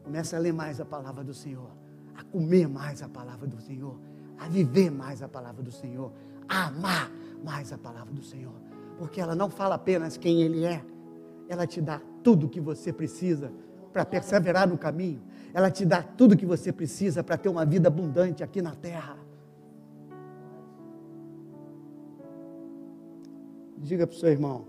[0.05, 1.71] Começa a ler mais a palavra do Senhor.
[2.15, 3.99] A comer mais a palavra do Senhor
[4.39, 6.13] a viver mais a palavra do Senhor,
[6.49, 7.11] a amar
[7.43, 8.55] mais a palavra do Senhor,
[8.99, 10.85] porque ela não fala apenas quem Ele é,
[11.49, 13.53] ela te dá tudo o que você precisa
[13.93, 15.23] para perseverar no caminho.
[15.53, 19.17] Ela te dá tudo que você precisa para ter uma vida abundante aqui na terra.
[23.79, 24.67] Diga para o seu irmão,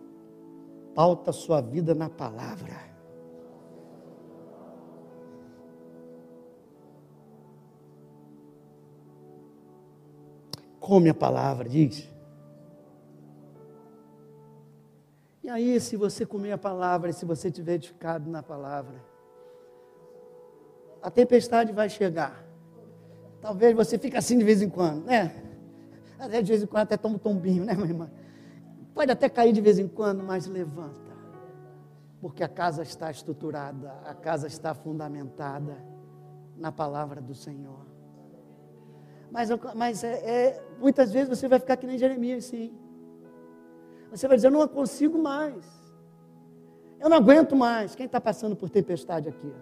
[0.93, 2.94] pauta sua vida na palavra.
[10.85, 12.07] Come a palavra, diz.
[15.41, 19.03] E aí, se você comer a palavra, se você tiver edificado na palavra,
[21.01, 22.45] a tempestade vai chegar.
[23.41, 25.35] Talvez você fique assim de vez em quando, né?
[26.19, 28.11] Até de vez em quando até toma um tombinho, né, minha irmã?
[28.93, 31.15] Pode até cair de vez em quando, mas levanta.
[32.21, 35.83] Porque a casa está estruturada, a casa está fundamentada
[36.55, 37.94] na palavra do Senhor.
[39.31, 42.73] Mas, mas é, é, muitas vezes você vai ficar que nem Jeremias, sim.
[44.11, 45.65] Você vai dizer, eu não consigo mais.
[46.99, 47.95] Eu não aguento mais.
[47.95, 49.53] Quem está passando por tempestade aqui?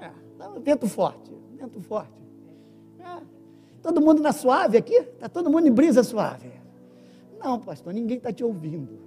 [0.00, 2.22] É, tá um vento forte, vento forte.
[3.00, 3.20] É,
[3.82, 4.94] todo mundo na suave aqui?
[4.94, 6.52] Está todo mundo em brisa suave.
[7.38, 8.98] Não, pastor, ninguém está te ouvindo.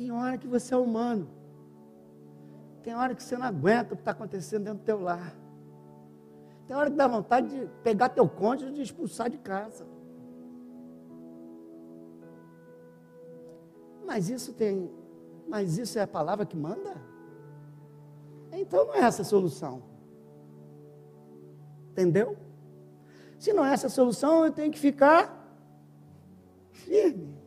[0.00, 1.28] Tem hora que você é humano.
[2.82, 5.36] Tem hora que você não aguenta o que está acontecendo dentro do teu lar.
[6.66, 9.86] Tem hora que dá vontade de pegar teu cônjuge e de expulsar de casa.
[14.06, 14.90] Mas isso tem,
[15.46, 16.96] mas isso é a palavra que manda?
[18.52, 19.82] Então não é essa a solução.
[21.90, 22.38] Entendeu?
[23.38, 25.46] Se não é essa a solução, eu tenho que ficar
[26.70, 27.39] firme.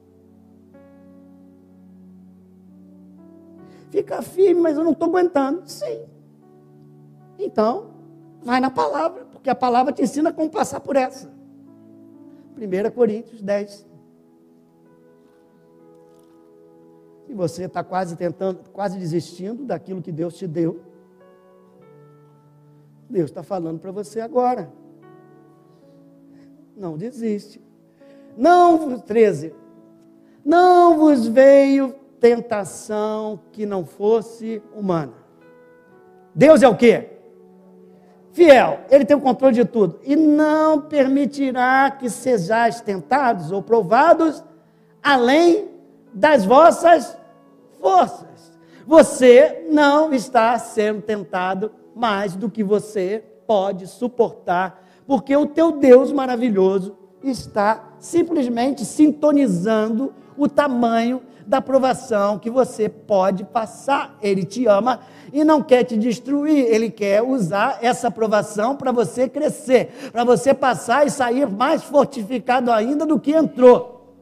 [3.93, 5.61] Fica firme, mas eu não estou aguentando.
[5.69, 6.01] Sim.
[7.37, 7.91] Então,
[8.41, 11.31] vai na palavra, porque a palavra te ensina como passar por essa.
[12.57, 13.85] 1 Coríntios 10.
[17.27, 20.81] Se você está quase tentando, quase desistindo daquilo que Deus te deu,
[23.07, 24.73] Deus está falando para você agora.
[26.75, 27.61] Não desiste.
[28.35, 29.53] Não, 13.
[30.43, 35.11] Não vos veio tentação que não fosse humana.
[36.33, 37.09] Deus é o quê?
[38.31, 39.99] Fiel, ele tem o controle de tudo.
[40.05, 44.41] E não permitirá que sejais tentados ou provados
[45.03, 45.67] além
[46.13, 47.17] das vossas
[47.81, 48.57] forças.
[48.87, 56.09] Você não está sendo tentado mais do que você pode suportar, porque o teu Deus
[56.13, 64.17] maravilhoso está simplesmente sintonizando o tamanho da provação que você pode passar.
[64.21, 64.99] Ele te ama
[65.31, 70.53] e não quer te destruir, ele quer usar essa provação para você crescer, para você
[70.53, 74.15] passar e sair mais fortificado ainda do que entrou.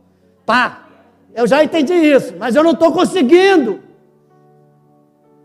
[0.46, 0.88] Pá,
[1.34, 3.82] eu já entendi isso, mas eu não estou conseguindo.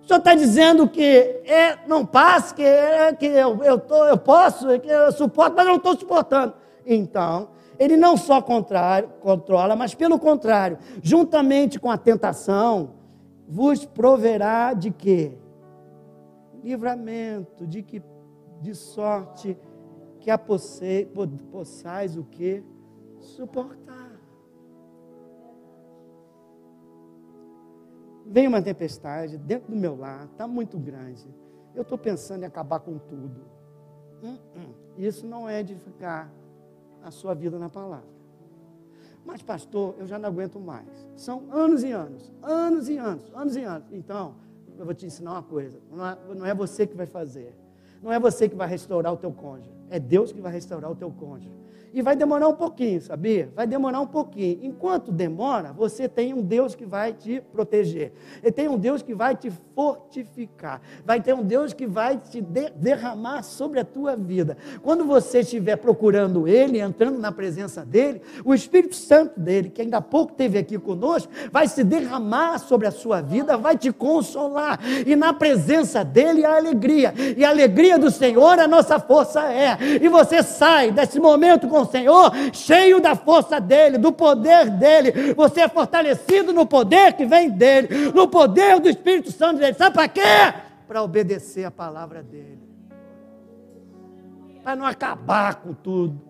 [0.03, 4.17] O senhor está dizendo que é, não passa, que, é, que eu, eu, tô, eu
[4.17, 6.55] posso, que eu suporto, mas eu não estou suportando.
[6.87, 7.49] Então,
[7.79, 12.95] ele não só controla, mas pelo contrário, juntamente com a tentação,
[13.49, 15.37] vos proverá de quê?
[16.63, 18.03] Livramento, de que
[18.61, 19.57] de sorte
[20.21, 22.65] que a possais o que?
[23.21, 23.97] Suportar.
[28.27, 31.33] Vem uma tempestade dentro do meu lar, está muito grande.
[31.75, 33.41] Eu estou pensando em acabar com tudo.
[34.23, 34.75] Hum, hum.
[34.97, 36.33] Isso não é edificar
[37.09, 38.17] a sua vida na palavra.
[39.25, 40.87] Mas, pastor, eu já não aguento mais.
[41.17, 43.89] São anos e anos, anos e anos, anos e anos.
[43.93, 44.35] Então,
[44.79, 47.57] eu vou te ensinar uma coisa: não é, é você que vai fazer,
[48.03, 50.95] não é você que vai restaurar o teu cônjuge, é Deus que vai restaurar o
[50.95, 51.51] teu cônjuge.
[51.97, 53.51] E vai demorar um pouquinho, sabia?
[53.57, 54.59] Vai demorar um pouquinho.
[54.61, 58.13] Enquanto demora, você tem um Deus que vai te proteger.
[58.45, 60.83] E tem um Deus que vai te fortificar.
[61.07, 64.59] Vai ter um Deus que vai te de derramar sobre a tua vida.
[64.83, 69.97] Quando você estiver procurando Ele, entrando na presença dEle, o Espírito Santo dEle, que ainda
[69.97, 74.79] há pouco esteve aqui conosco, vai se derramar sobre a sua vida, vai te consolar.
[75.07, 77.15] E na presença dEle há alegria.
[77.35, 79.79] E a alegria do Senhor a nossa força é.
[80.03, 85.35] E você sai desse momento com Senhor, cheio da força dele, do poder dele.
[85.35, 89.75] Você é fortalecido no poder que vem dele, no poder do Espírito Santo dele.
[89.75, 90.21] Sabe para quê?
[90.87, 92.61] Para obedecer a palavra dele.
[94.63, 96.21] Para não acabar com tudo.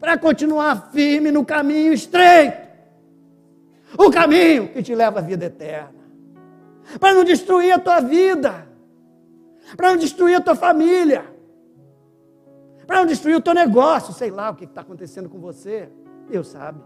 [0.00, 2.64] Para continuar firme no caminho estreito.
[3.96, 5.94] O caminho que te leva à vida eterna.
[6.98, 8.66] Para não destruir a tua vida.
[9.76, 11.33] Para não destruir a tua família
[12.84, 15.90] para não destruir o teu negócio, sei lá o que está acontecendo com você.
[16.28, 16.80] Deus sabe.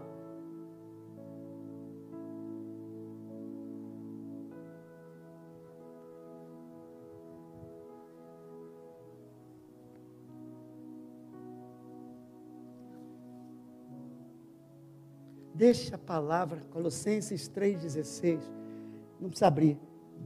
[15.59, 18.39] Deixa a palavra, Colossenses 3,16,
[19.19, 19.77] não precisa abrir.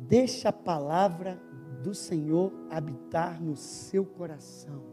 [0.07, 1.41] Deixa a palavra
[1.81, 4.92] do Senhor habitar no seu coração.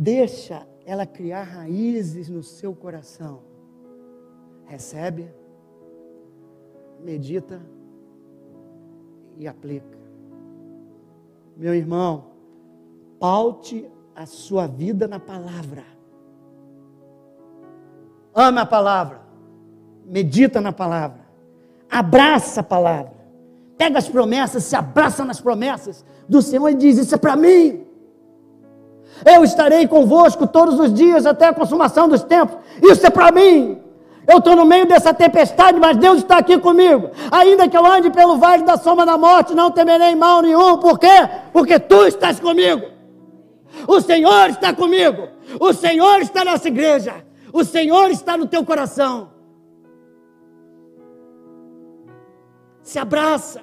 [0.00, 3.40] Deixa ela criar raízes no seu coração.
[4.64, 5.28] Recebe,
[7.02, 7.60] medita
[9.36, 9.98] e aplica.
[11.56, 12.26] Meu irmão,
[13.18, 15.82] paute a sua vida na palavra.
[18.32, 19.20] Ama a palavra.
[20.06, 21.26] Medita na palavra.
[21.90, 23.14] Abraça a palavra.
[23.76, 27.87] Pega as promessas, se abraça nas promessas do Senhor e diz: Isso é para mim.
[29.24, 32.56] Eu estarei convosco todos os dias até a consumação dos tempos.
[32.82, 33.80] Isso é para mim.
[34.26, 37.10] Eu estou no meio dessa tempestade, mas Deus está aqui comigo.
[37.30, 40.76] Ainda que eu ande pelo vale da sombra da morte, não temerei mal nenhum.
[40.78, 41.06] Por quê?
[41.52, 42.86] Porque tu estás comigo.
[43.86, 45.28] O Senhor está comigo.
[45.58, 47.24] O Senhor está nessa igreja.
[47.52, 49.30] O Senhor está no teu coração.
[52.82, 53.62] Se abraça,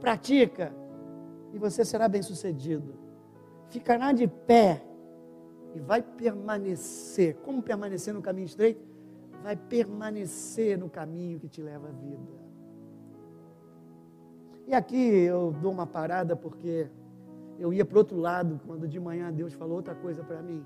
[0.00, 0.72] pratica,
[1.52, 3.01] e você será bem sucedido.
[3.72, 4.80] Ficará de pé
[5.74, 7.34] e vai permanecer.
[7.44, 8.84] Como permanecer no caminho estreito?
[9.42, 12.32] Vai permanecer no caminho que te leva à vida.
[14.68, 16.88] E aqui eu dou uma parada porque
[17.58, 20.64] eu ia para o outro lado quando de manhã Deus falou outra coisa para mim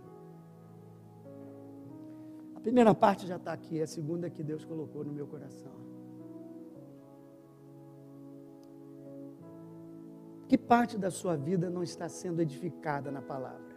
[2.67, 5.71] primeira parte já está aqui, a segunda que Deus colocou no meu coração.
[10.49, 13.75] Que parte da sua vida não está sendo edificada na palavra?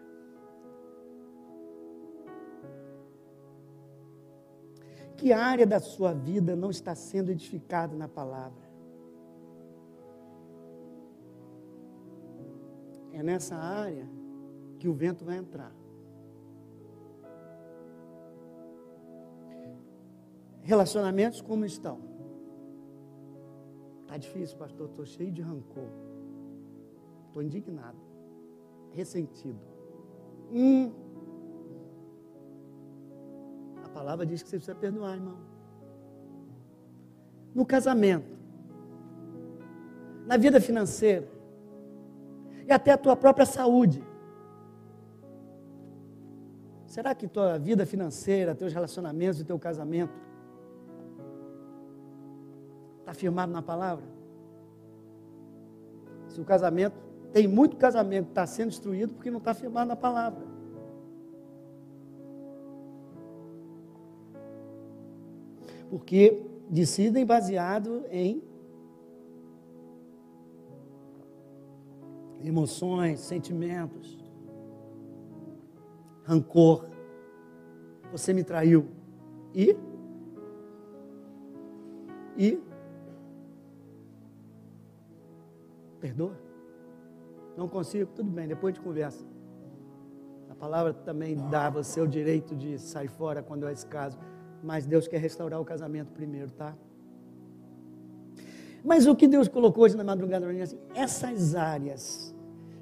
[5.18, 8.70] Que área da sua vida não está sendo edificada na palavra?
[13.12, 14.08] É nessa área
[14.78, 15.76] que o vento vai entrar.
[20.62, 22.00] Relacionamentos como estão?
[24.04, 24.88] Está difícil, pastor.
[24.88, 26.09] Estou cheio de rancor.
[27.30, 27.98] Estou indignado.
[28.92, 29.60] Ressentido.
[30.52, 30.92] Hum.
[33.86, 35.38] A palavra diz que você precisa perdoar, irmão.
[37.56, 38.38] No casamento.
[40.26, 41.28] Na vida financeira.
[42.68, 44.04] E até a tua própria saúde.
[46.86, 50.30] Será que tua vida financeira, teus relacionamentos e teu casamento
[53.10, 54.06] Está firmado na palavra?
[56.28, 56.96] Se o casamento,
[57.32, 60.46] tem muito casamento que está sendo destruído porque não está firmado na palavra.
[65.90, 68.44] Porque decidem baseado em
[72.44, 74.18] emoções, sentimentos,
[76.24, 76.90] rancor.
[78.12, 78.88] Você me traiu.
[79.54, 79.76] E?
[82.38, 82.60] E?
[86.00, 86.49] Perdoa?
[87.60, 88.10] Não consigo?
[88.16, 89.22] Tudo bem, depois gente conversa.
[90.50, 94.18] A palavra também dá a você o direito de sair fora quando é esse caso.
[94.64, 96.74] Mas Deus quer restaurar o casamento primeiro, tá?
[98.82, 102.34] Mas o que Deus colocou hoje na madrugada mim, assim, essas áreas.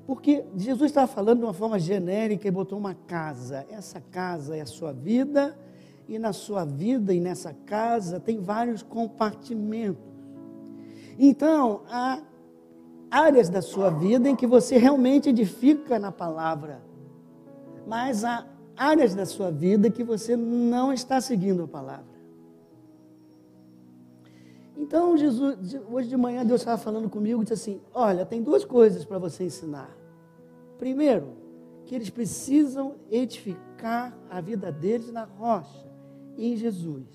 [0.06, 3.66] Porque Jesus estava falando de uma forma genérica e botou uma casa.
[3.72, 5.58] Essa casa é a sua vida,
[6.08, 10.06] e na sua vida e nessa casa tem vários compartimentos.
[11.18, 12.22] Então, a
[13.10, 16.82] áreas da sua vida em que você realmente edifica na palavra,
[17.86, 18.46] mas há
[18.76, 22.18] áreas da sua vida que você não está seguindo a palavra.
[24.78, 28.64] Então, Jesus, hoje de manhã Deus estava falando comigo e disse assim: Olha, tem duas
[28.64, 29.90] coisas para você ensinar.
[30.78, 31.36] Primeiro,
[31.86, 35.90] que eles precisam edificar a vida deles na rocha,
[36.38, 37.08] em Jesus.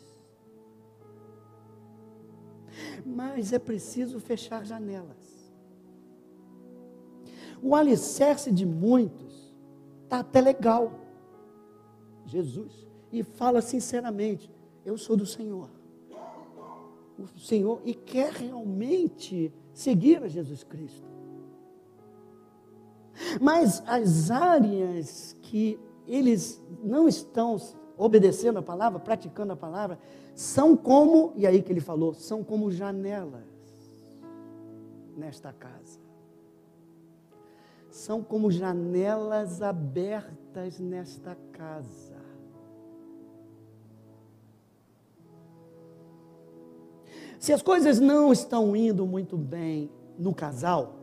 [3.06, 5.21] Mas é preciso fechar janelas.
[7.62, 9.54] O alicerce de muitos
[10.02, 10.92] está até legal.
[12.26, 12.72] Jesus.
[13.12, 14.50] E fala sinceramente:
[14.84, 15.70] Eu sou do Senhor.
[17.16, 21.08] O Senhor e quer realmente seguir a Jesus Cristo.
[23.40, 27.56] Mas as áreas que eles não estão
[27.96, 30.00] obedecendo a palavra, praticando a palavra,
[30.34, 33.44] são como, e aí que ele falou, são como janelas
[35.16, 36.01] nesta casa
[38.02, 42.16] são como janelas abertas nesta casa.
[47.38, 49.88] Se as coisas não estão indo muito bem
[50.18, 50.96] no casal,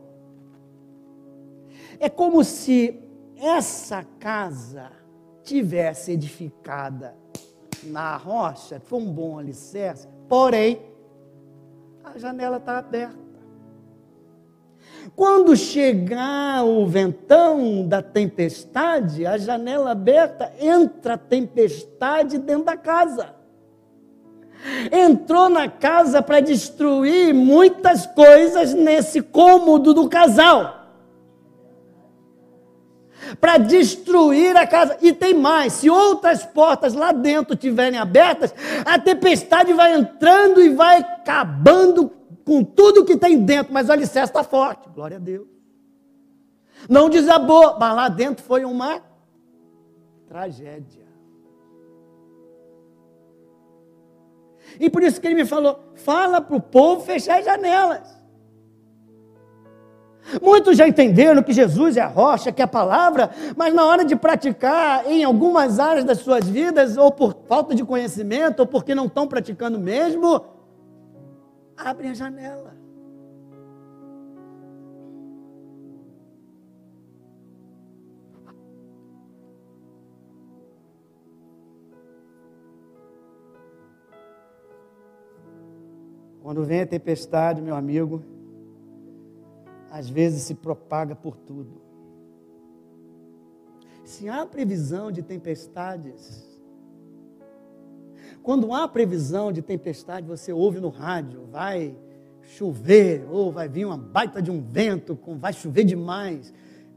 [1.98, 3.02] é como se
[3.34, 4.92] essa casa
[5.42, 7.16] tivesse edificada
[7.84, 10.82] na rocha, foi um bom alicerce, porém,
[12.04, 13.29] a janela está aberta.
[15.16, 23.34] Quando chegar o ventão da tempestade, a janela aberta, entra a tempestade dentro da casa.
[24.92, 30.80] Entrou na casa para destruir muitas coisas nesse cômodo do casal
[33.38, 34.96] para destruir a casa.
[35.00, 40.70] E tem mais: se outras portas lá dentro estiverem abertas, a tempestade vai entrando e
[40.70, 42.10] vai acabando
[42.44, 44.88] com tudo que tem dentro, mas o alicerce está forte.
[44.88, 45.46] Glória a Deus.
[46.88, 49.02] Não desabou, mas lá dentro foi uma
[50.26, 51.06] tragédia.
[54.78, 58.20] E por isso que ele me falou: fala para o povo fechar as janelas.
[60.40, 64.04] Muitos já entenderam que Jesus é a rocha, que é a palavra, mas na hora
[64.04, 68.94] de praticar em algumas áreas das suas vidas, ou por falta de conhecimento, ou porque
[68.94, 70.44] não estão praticando mesmo,
[71.80, 72.76] abrem a janela.
[86.42, 88.24] Quando vem a tempestade, meu amigo,
[89.90, 91.80] às vezes se propaga por tudo.
[94.04, 96.49] Se há previsão de tempestades,
[98.42, 101.94] quando há previsão de tempestade, você ouve no rádio, vai
[102.42, 106.52] chover, ou vai vir uma baita de um vento, vai chover demais.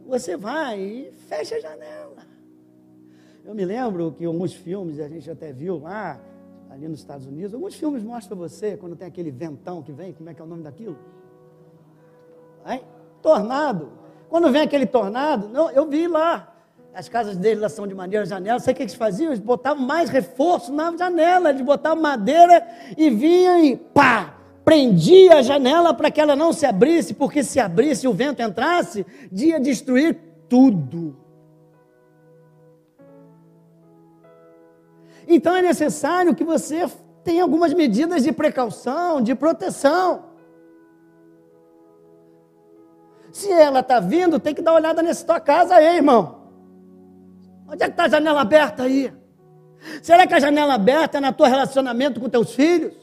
[0.07, 2.23] Você vai e fecha a janela.
[3.45, 6.19] Eu me lembro que alguns filmes, a gente até viu lá,
[6.69, 10.29] ali nos Estados Unidos, alguns filmes mostram você, quando tem aquele ventão que vem, como
[10.29, 10.97] é que é o nome daquilo?
[13.21, 13.91] Tornado.
[14.29, 16.52] Quando vem aquele tornado, não, eu vi lá.
[16.93, 18.59] As casas deles lá são de maneira janela.
[18.59, 19.31] Sabe o que eles faziam?
[19.31, 21.49] Eles botavam mais reforço na janela.
[21.49, 22.65] Eles botavam madeira
[22.95, 24.37] e vinham e pá!
[24.63, 28.41] Prendia a janela para que ela não se abrisse, porque se abrisse e o vento
[28.41, 30.17] entrasse, ia destruir
[30.47, 31.17] tudo.
[35.27, 36.89] Então é necessário que você
[37.25, 40.25] tenha algumas medidas de precaução, de proteção.
[43.33, 46.42] Se ela está vindo, tem que dar uma olhada nessa tua casa aí, irmão.
[47.73, 49.11] Onde é que está a janela aberta aí?
[50.03, 52.93] Será que a janela aberta é no teu relacionamento com teus filhos?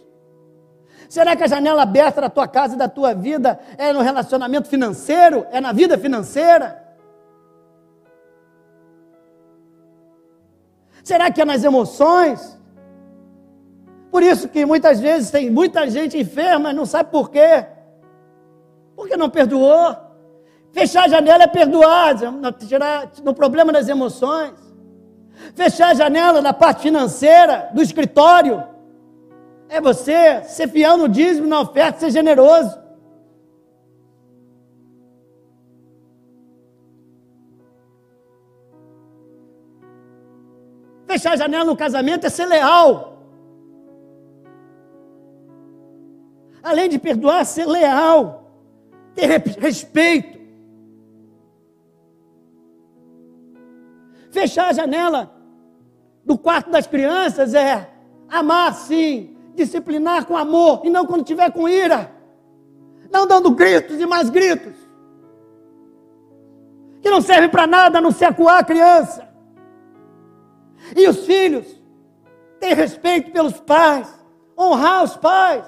[1.09, 4.69] Será que a janela aberta da tua casa e da tua vida é no relacionamento
[4.69, 5.45] financeiro?
[5.51, 6.81] É na vida financeira?
[11.03, 12.57] Será que é nas emoções?
[14.09, 17.67] Por isso que muitas vezes tem muita gente enferma e não sabe por quê.
[18.95, 20.10] Porque não perdoou.
[20.73, 22.15] Fechar a janela é perdoar,
[22.59, 24.53] tirar no problema das emoções.
[25.55, 28.63] Fechar a janela na parte financeira, do escritório.
[29.69, 32.79] É você ser fiel no dízimo, na oferta, ser generoso.
[41.07, 43.19] Fechar a janela no casamento é ser leal.
[46.63, 48.45] Além de perdoar, ser leal.
[49.15, 50.40] Ter respeito.
[54.31, 55.35] Fechar a janela
[56.25, 57.91] do quarto das crianças é
[58.29, 62.13] amar sim, disciplinar com amor e não quando tiver com ira.
[63.11, 64.75] Não dando gritos e mais gritos.
[67.03, 69.29] Que não serve para nada a não ser acuar a criança.
[70.97, 71.67] E os filhos,
[72.61, 74.09] ter respeito pelos pais,
[74.57, 75.65] honrar os pais.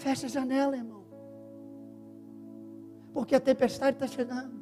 [0.00, 1.04] Fecha a janela, irmão.
[3.12, 4.58] Porque a tempestade está chegando.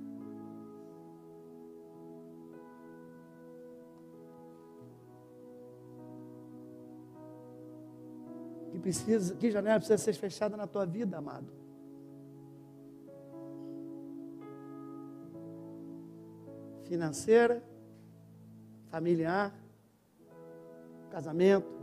[8.73, 11.53] Que, precisa, que janela precisa ser fechada na tua vida, amado?
[16.83, 17.63] Financeira,
[18.91, 19.55] familiar,
[21.11, 21.78] casamento,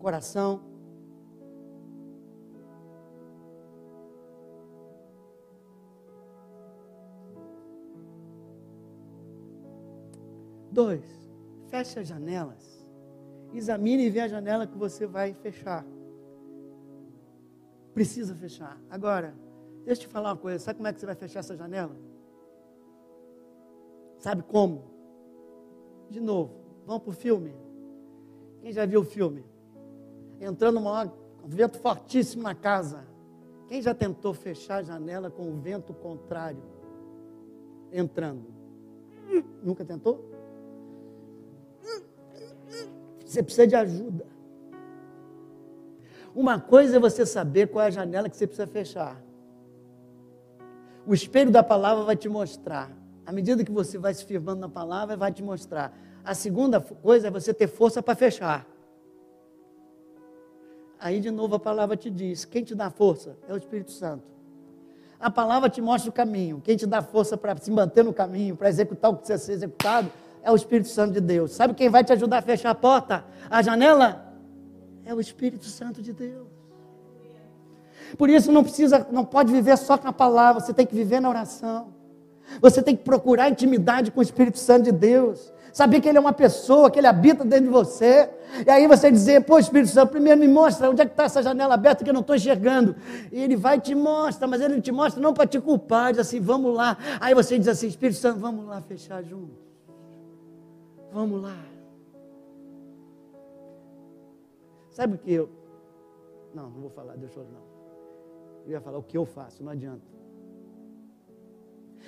[0.00, 0.60] coração.
[10.72, 11.04] Dois,
[11.68, 12.86] feche as janelas.
[13.52, 15.84] Examine e vê a janela que você vai fechar.
[17.94, 18.80] Precisa fechar.
[18.88, 19.34] Agora,
[19.84, 20.58] Deixa eu te falar uma coisa.
[20.58, 21.96] Sabe como é que você vai fechar essa janela?
[24.18, 24.84] Sabe como?
[26.10, 26.54] De novo,
[26.86, 27.54] vamos para o filme.
[28.60, 29.44] Quem já viu o filme?
[30.40, 31.10] Entrando um
[31.46, 33.04] vento fortíssimo na casa.
[33.68, 36.62] Quem já tentou fechar a janela com o vento contrário?
[37.92, 38.46] Entrando.
[39.62, 40.24] Nunca tentou?
[43.24, 44.26] Você precisa de ajuda.
[46.34, 49.22] Uma coisa é você saber qual é a janela que você precisa fechar.
[51.06, 52.90] O espelho da palavra vai te mostrar.
[53.26, 55.96] À medida que você vai se firmando na palavra, vai te mostrar.
[56.24, 58.66] A segunda coisa é você ter força para fechar.
[61.00, 64.24] Aí de novo a palavra te diz: quem te dá força é o Espírito Santo.
[65.18, 66.60] A palavra te mostra o caminho.
[66.62, 69.52] Quem te dá força para se manter no caminho, para executar o que precisa ser
[69.52, 70.10] executado,
[70.42, 71.52] é o Espírito Santo de Deus.
[71.52, 74.34] Sabe quem vai te ajudar a fechar a porta, a janela?
[75.04, 76.48] É o Espírito Santo de Deus.
[78.16, 81.20] Por isso não precisa, não pode viver só com a palavra, você tem que viver
[81.20, 81.88] na oração.
[82.60, 85.52] Você tem que procurar intimidade com o Espírito Santo de Deus.
[85.72, 88.28] Saber que Ele é uma pessoa, que Ele habita dentro de você.
[88.66, 91.42] E aí você dizer, pô, Espírito Santo, primeiro me mostra onde é que está essa
[91.42, 92.96] janela aberta que eu não estou enxergando.
[93.30, 96.40] E Ele vai te mostra, mas Ele te mostra não para te culpar, diz assim,
[96.40, 96.96] vamos lá.
[97.20, 99.56] Aí você diz assim, Espírito Santo, vamos lá fechar juntos.
[101.12, 101.56] Vamos lá.
[104.90, 105.48] Sabe o que eu.
[106.54, 107.70] Não, não vou falar, deixa eu não.
[108.66, 110.04] Eu ia falar o que eu faço, não adianta.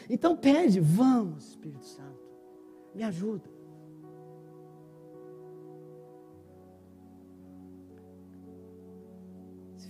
[0.09, 2.22] Então pede, vamos, Espírito Santo,
[2.95, 3.51] me ajuda.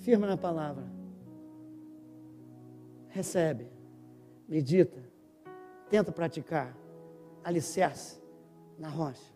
[0.02, 0.84] Firma na palavra.
[3.08, 3.66] Recebe,
[4.48, 4.98] medita,
[5.88, 6.76] tenta praticar,
[7.44, 8.20] alicerce
[8.78, 9.32] na rocha.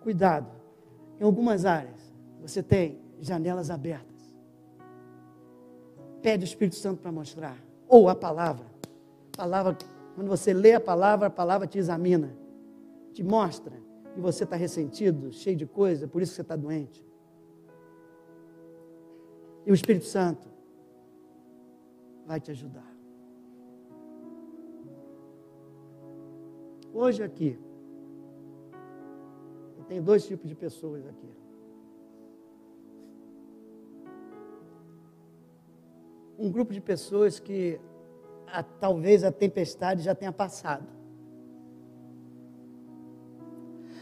[0.00, 0.48] Cuidado,
[1.18, 4.12] em algumas áreas você tem janelas abertas.
[6.20, 7.56] Pede o Espírito Santo para mostrar,
[7.88, 8.66] ou a palavra.
[9.34, 9.76] A palavra,
[10.14, 12.34] quando você lê a palavra, a palavra te examina,
[13.12, 13.74] te mostra
[14.14, 17.04] que você está ressentido, cheio de coisa, por isso que você está doente.
[19.66, 20.46] E o Espírito Santo
[22.26, 22.94] vai te ajudar.
[26.92, 27.58] Hoje aqui,
[29.88, 31.28] tem dois tipos de pessoas aqui.
[36.38, 37.80] Um grupo de pessoas que
[38.46, 40.86] a, talvez a tempestade já tenha passado.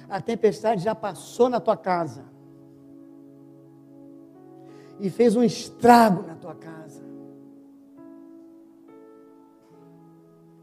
[0.09, 2.25] A tempestade já passou na tua casa.
[5.03, 7.03] E fez um estrago na tua casa.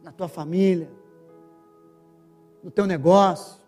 [0.01, 0.89] Na tua família.
[2.63, 3.59] No teu negócio.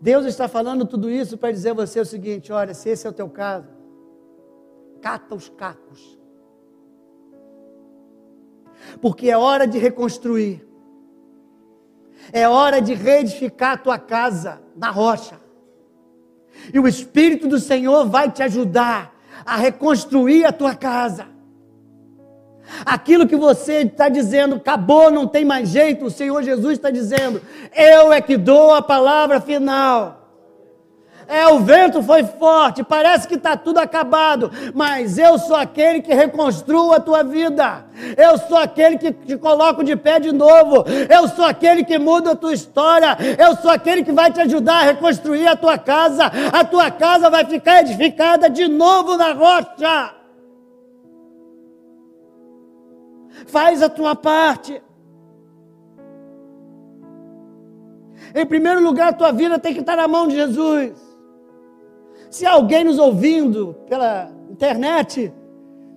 [0.00, 3.10] Deus está falando tudo isso para dizer a você o seguinte: olha, se esse é
[3.10, 3.68] o teu caso,
[5.02, 6.18] cata os cacos.
[9.02, 10.66] Porque é hora de reconstruir.
[12.32, 15.41] É hora de reedificar a tua casa na rocha.
[16.72, 21.26] E o Espírito do Senhor vai te ajudar a reconstruir a tua casa.
[22.86, 27.40] Aquilo que você está dizendo, acabou, não tem mais jeito, o Senhor Jesus está dizendo,
[27.76, 30.21] eu é que dou a palavra final.
[31.26, 36.12] É, o vento foi forte, parece que está tudo acabado, mas eu sou aquele que
[36.12, 37.84] reconstruo a tua vida.
[38.16, 40.84] Eu sou aquele que te coloco de pé de novo.
[41.08, 43.16] Eu sou aquele que muda a tua história.
[43.38, 46.26] Eu sou aquele que vai te ajudar a reconstruir a tua casa.
[46.52, 50.14] A tua casa vai ficar edificada de novo na rocha.
[53.46, 54.82] Faz a tua parte.
[58.34, 61.11] Em primeiro lugar, a tua vida tem que estar na mão de Jesus.
[62.32, 65.30] Se alguém nos ouvindo pela internet,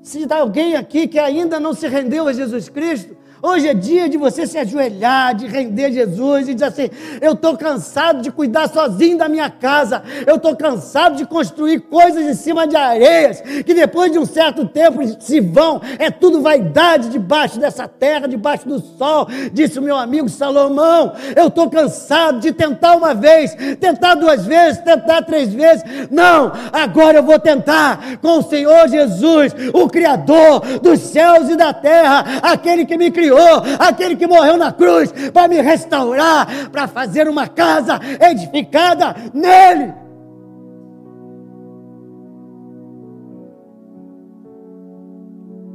[0.02, 3.16] se está alguém aqui que ainda não se rendeu a Jesus Cristo,
[3.48, 6.90] Hoje é dia de você se ajoelhar, de render Jesus e dizer assim:
[7.22, 12.26] eu estou cansado de cuidar sozinho da minha casa, eu estou cansado de construir coisas
[12.26, 17.10] em cima de areias, que depois de um certo tempo se vão, é tudo vaidade
[17.10, 21.14] debaixo dessa terra, debaixo do sol, disse o meu amigo Salomão.
[21.36, 25.84] Eu estou cansado de tentar uma vez, tentar duas vezes, tentar três vezes.
[26.10, 31.72] Não, agora eu vou tentar com o Senhor Jesus, o Criador dos céus e da
[31.72, 33.35] terra, aquele que me criou
[33.80, 39.94] Aquele que morreu na cruz para me restaurar, para fazer uma casa edificada nele.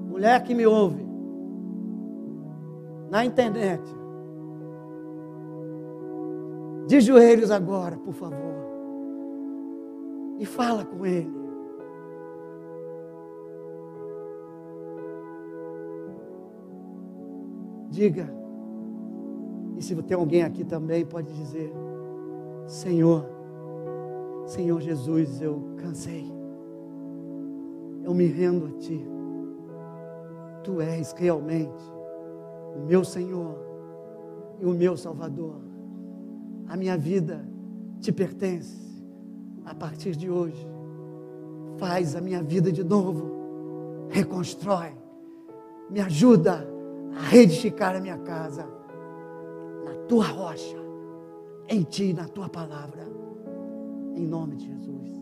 [0.08, 1.08] Mulher que me ouve
[3.10, 3.82] na internet,
[6.86, 8.38] de joelhos agora, por favor,
[10.38, 11.39] e fala com ele.
[17.90, 18.32] Diga.
[19.76, 21.72] E se tem alguém aqui também, pode dizer:
[22.66, 23.26] Senhor,
[24.46, 26.30] Senhor Jesus, eu cansei.
[28.04, 29.06] Eu me rendo a Ti.
[30.62, 31.82] Tu és realmente
[32.76, 33.58] o meu Senhor
[34.60, 35.56] e o meu Salvador.
[36.68, 37.44] A minha vida
[38.00, 38.78] te pertence.
[39.64, 40.66] A partir de hoje,
[41.76, 44.92] faz a minha vida de novo, reconstrói,
[45.88, 46.66] me ajuda
[47.16, 48.66] a reedificar a minha casa
[49.84, 50.76] na tua rocha,
[51.68, 53.06] em ti, na tua palavra,
[54.14, 55.20] em nome de Jesus.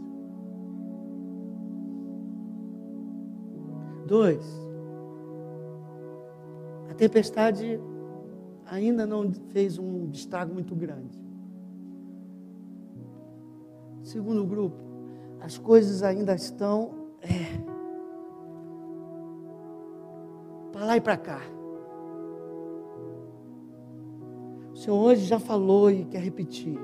[4.07, 4.45] Dois,
[6.91, 7.79] a tempestade
[8.65, 11.19] ainda não fez um estrago muito grande.
[14.03, 14.83] Segundo grupo,
[15.41, 17.59] as coisas ainda estão é,
[20.73, 21.58] para lá e para cá.
[24.79, 26.79] Senhor hoje já falou e quer repetir.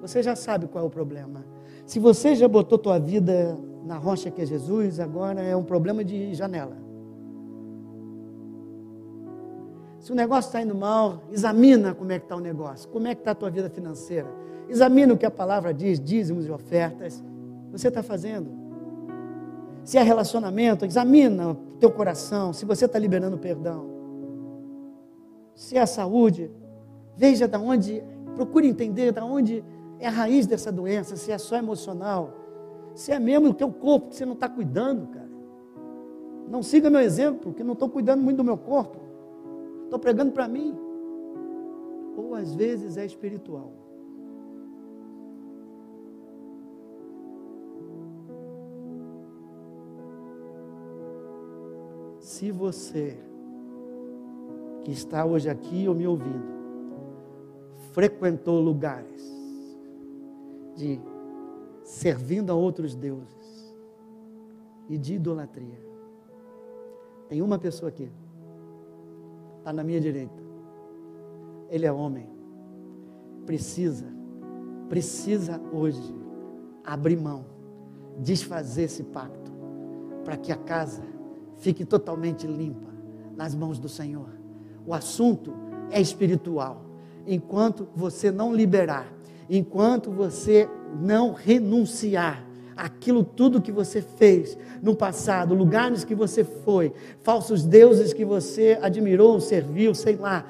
[0.00, 1.44] Você já sabe qual é o problema.
[1.84, 6.02] Se você já botou tua vida na rocha que é Jesus, agora é um problema
[6.02, 6.74] de janela.
[9.98, 13.14] Se o negócio está indo mal, examina como é que está o negócio, como é
[13.14, 14.28] que está a tua vida financeira.
[14.66, 17.22] Examina o que a palavra diz, dízimos e ofertas.
[17.70, 18.48] Você está fazendo?
[19.84, 23.84] Se é relacionamento, examina o teu coração, se você está liberando perdão.
[25.54, 26.50] Se é saúde,
[27.18, 28.00] veja da onde,
[28.36, 29.64] procure entender da onde
[29.98, 32.32] é a raiz dessa doença, se é só emocional,
[32.94, 35.28] se é mesmo o teu corpo que você não está cuidando, cara.
[36.48, 39.00] Não siga meu exemplo, que não estou cuidando muito do meu corpo.
[39.84, 40.78] Estou pregando para mim.
[42.16, 43.72] Ou às vezes é espiritual.
[52.20, 53.18] Se você
[54.84, 56.57] que está hoje aqui ou me ouvindo,
[57.98, 59.20] frequentou lugares
[60.76, 61.00] de
[61.82, 63.74] servindo a outros deuses
[64.88, 65.84] e de idolatria.
[67.28, 68.08] Tem uma pessoa aqui,
[69.58, 70.40] está na minha direita.
[71.68, 72.28] Ele é homem,
[73.44, 74.06] precisa,
[74.88, 76.14] precisa hoje
[76.84, 77.46] abrir mão,
[78.20, 79.50] desfazer esse pacto,
[80.24, 81.02] para que a casa
[81.56, 82.92] fique totalmente limpa
[83.34, 84.38] nas mãos do Senhor.
[84.86, 85.52] O assunto
[85.90, 86.87] é espiritual.
[87.28, 89.12] Enquanto você não liberar,
[89.50, 90.68] enquanto você
[90.98, 98.12] não renunciar aquilo tudo que você fez no passado, lugares que você foi, falsos deuses
[98.12, 100.46] que você admirou, serviu, sei lá,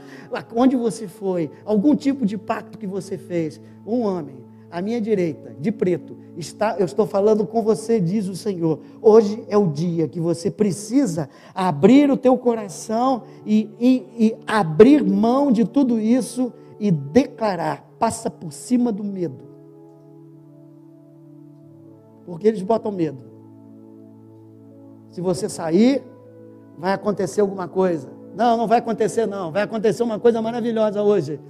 [0.54, 4.36] onde você foi, algum tipo de pacto que você fez, um homem
[4.70, 8.78] à minha direita, de preto, está, eu estou falando com você, diz o Senhor.
[9.00, 15.02] Hoje é o dia que você precisa abrir o teu coração e, e, e abrir
[15.02, 19.48] mão de tudo isso e declarar, passa por cima do medo.
[22.24, 23.24] Porque eles botam medo.
[25.10, 26.02] Se você sair,
[26.76, 28.08] vai acontecer alguma coisa.
[28.34, 31.40] Não, não vai acontecer não, vai acontecer uma coisa maravilhosa hoje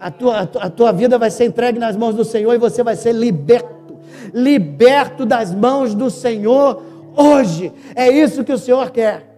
[0.00, 2.96] a tua, a tua vida vai ser entregue nas mãos do Senhor e você vai
[2.96, 3.98] ser liberto,
[4.32, 6.82] liberto das mãos do Senhor
[7.14, 7.70] hoje.
[7.94, 9.29] É isso que o Senhor quer.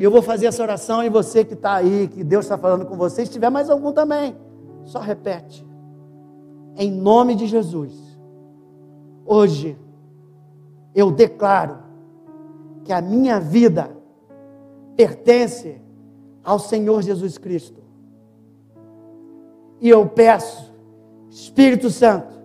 [0.00, 2.86] E eu vou fazer essa oração e você que está aí, que Deus está falando
[2.86, 4.34] com você, se tiver mais algum também,
[4.82, 5.62] só repete.
[6.74, 7.92] Em nome de Jesus,
[9.26, 9.76] hoje
[10.94, 11.80] eu declaro
[12.82, 13.94] que a minha vida
[14.96, 15.78] pertence
[16.42, 17.82] ao Senhor Jesus Cristo.
[19.82, 20.72] E eu peço,
[21.28, 22.40] Espírito Santo,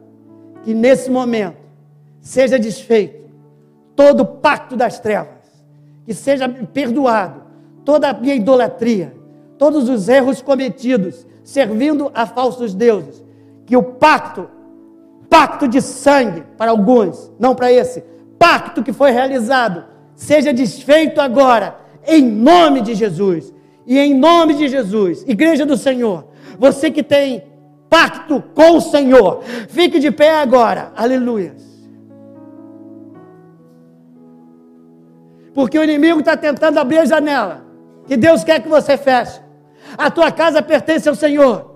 [0.61, 1.63] que nesse momento
[2.19, 3.31] seja desfeito
[3.95, 5.63] todo o pacto das trevas,
[6.03, 7.44] que seja perdoado
[7.85, 9.15] toda a minha idolatria,
[9.57, 13.23] todos os erros cometidos servindo a falsos deuses,
[13.65, 14.49] que o pacto,
[15.29, 18.03] pacto de sangue para alguns, não para esse,
[18.39, 23.53] pacto que foi realizado, seja desfeito agora, em nome de Jesus.
[23.87, 26.25] E em nome de Jesus, Igreja do Senhor,
[26.57, 27.43] você que tem
[27.87, 30.91] pacto com o Senhor, fique de pé agora.
[30.95, 31.55] Aleluia.
[35.53, 37.64] Porque o inimigo está tentando abrir a janela.
[38.07, 39.39] Que Deus quer que você feche.
[39.97, 41.73] A tua casa pertence ao Senhor.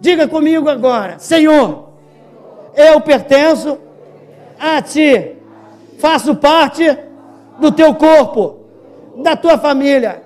[0.00, 1.90] Diga comigo agora: Senhor,
[2.74, 3.78] eu pertenço
[4.58, 5.36] a ti.
[5.98, 6.96] Faço parte
[7.58, 8.60] do teu corpo,
[9.22, 10.22] da tua família.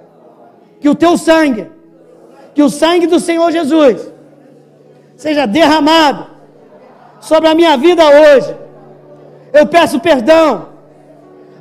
[0.81, 1.75] Que o teu sangue
[2.55, 4.13] que o sangue do Senhor Jesus
[5.17, 6.27] seja derramado
[7.21, 8.57] sobre a minha vida hoje.
[9.53, 10.69] Eu peço perdão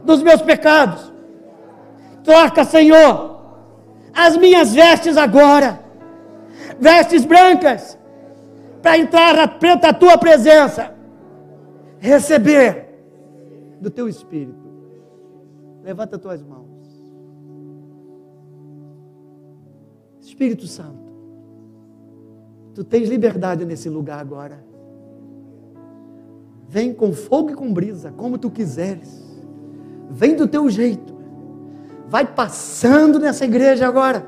[0.03, 1.11] dos meus pecados.
[2.23, 3.32] Troca, Senhor,
[4.13, 5.83] as minhas vestes agora,
[6.79, 7.97] vestes brancas,
[8.81, 10.93] para entrar na tua presença,
[11.99, 12.89] receber
[13.79, 14.63] do teu espírito.
[15.83, 16.63] Levanta tuas mãos.
[20.21, 21.03] Espírito Santo,
[22.73, 24.63] tu tens liberdade nesse lugar agora.
[26.67, 29.23] Vem com fogo e com brisa, como tu quiseres.
[30.09, 31.13] Vem do teu jeito.
[32.07, 34.25] Vai passando nessa igreja agora.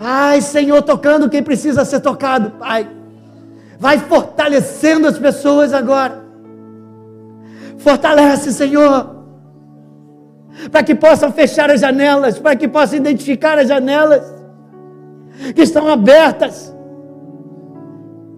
[0.00, 2.88] Ai, Senhor, tocando quem precisa ser tocado, Pai.
[3.78, 6.24] Vai fortalecendo as pessoas agora.
[7.78, 9.16] Fortalece, Senhor.
[10.70, 14.22] Para que possam fechar as janelas, para que possam identificar as janelas
[15.54, 16.74] que estão abertas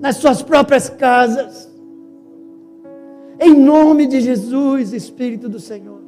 [0.01, 1.71] nas suas próprias casas.
[3.39, 6.00] Em nome de Jesus, Espírito do Senhor.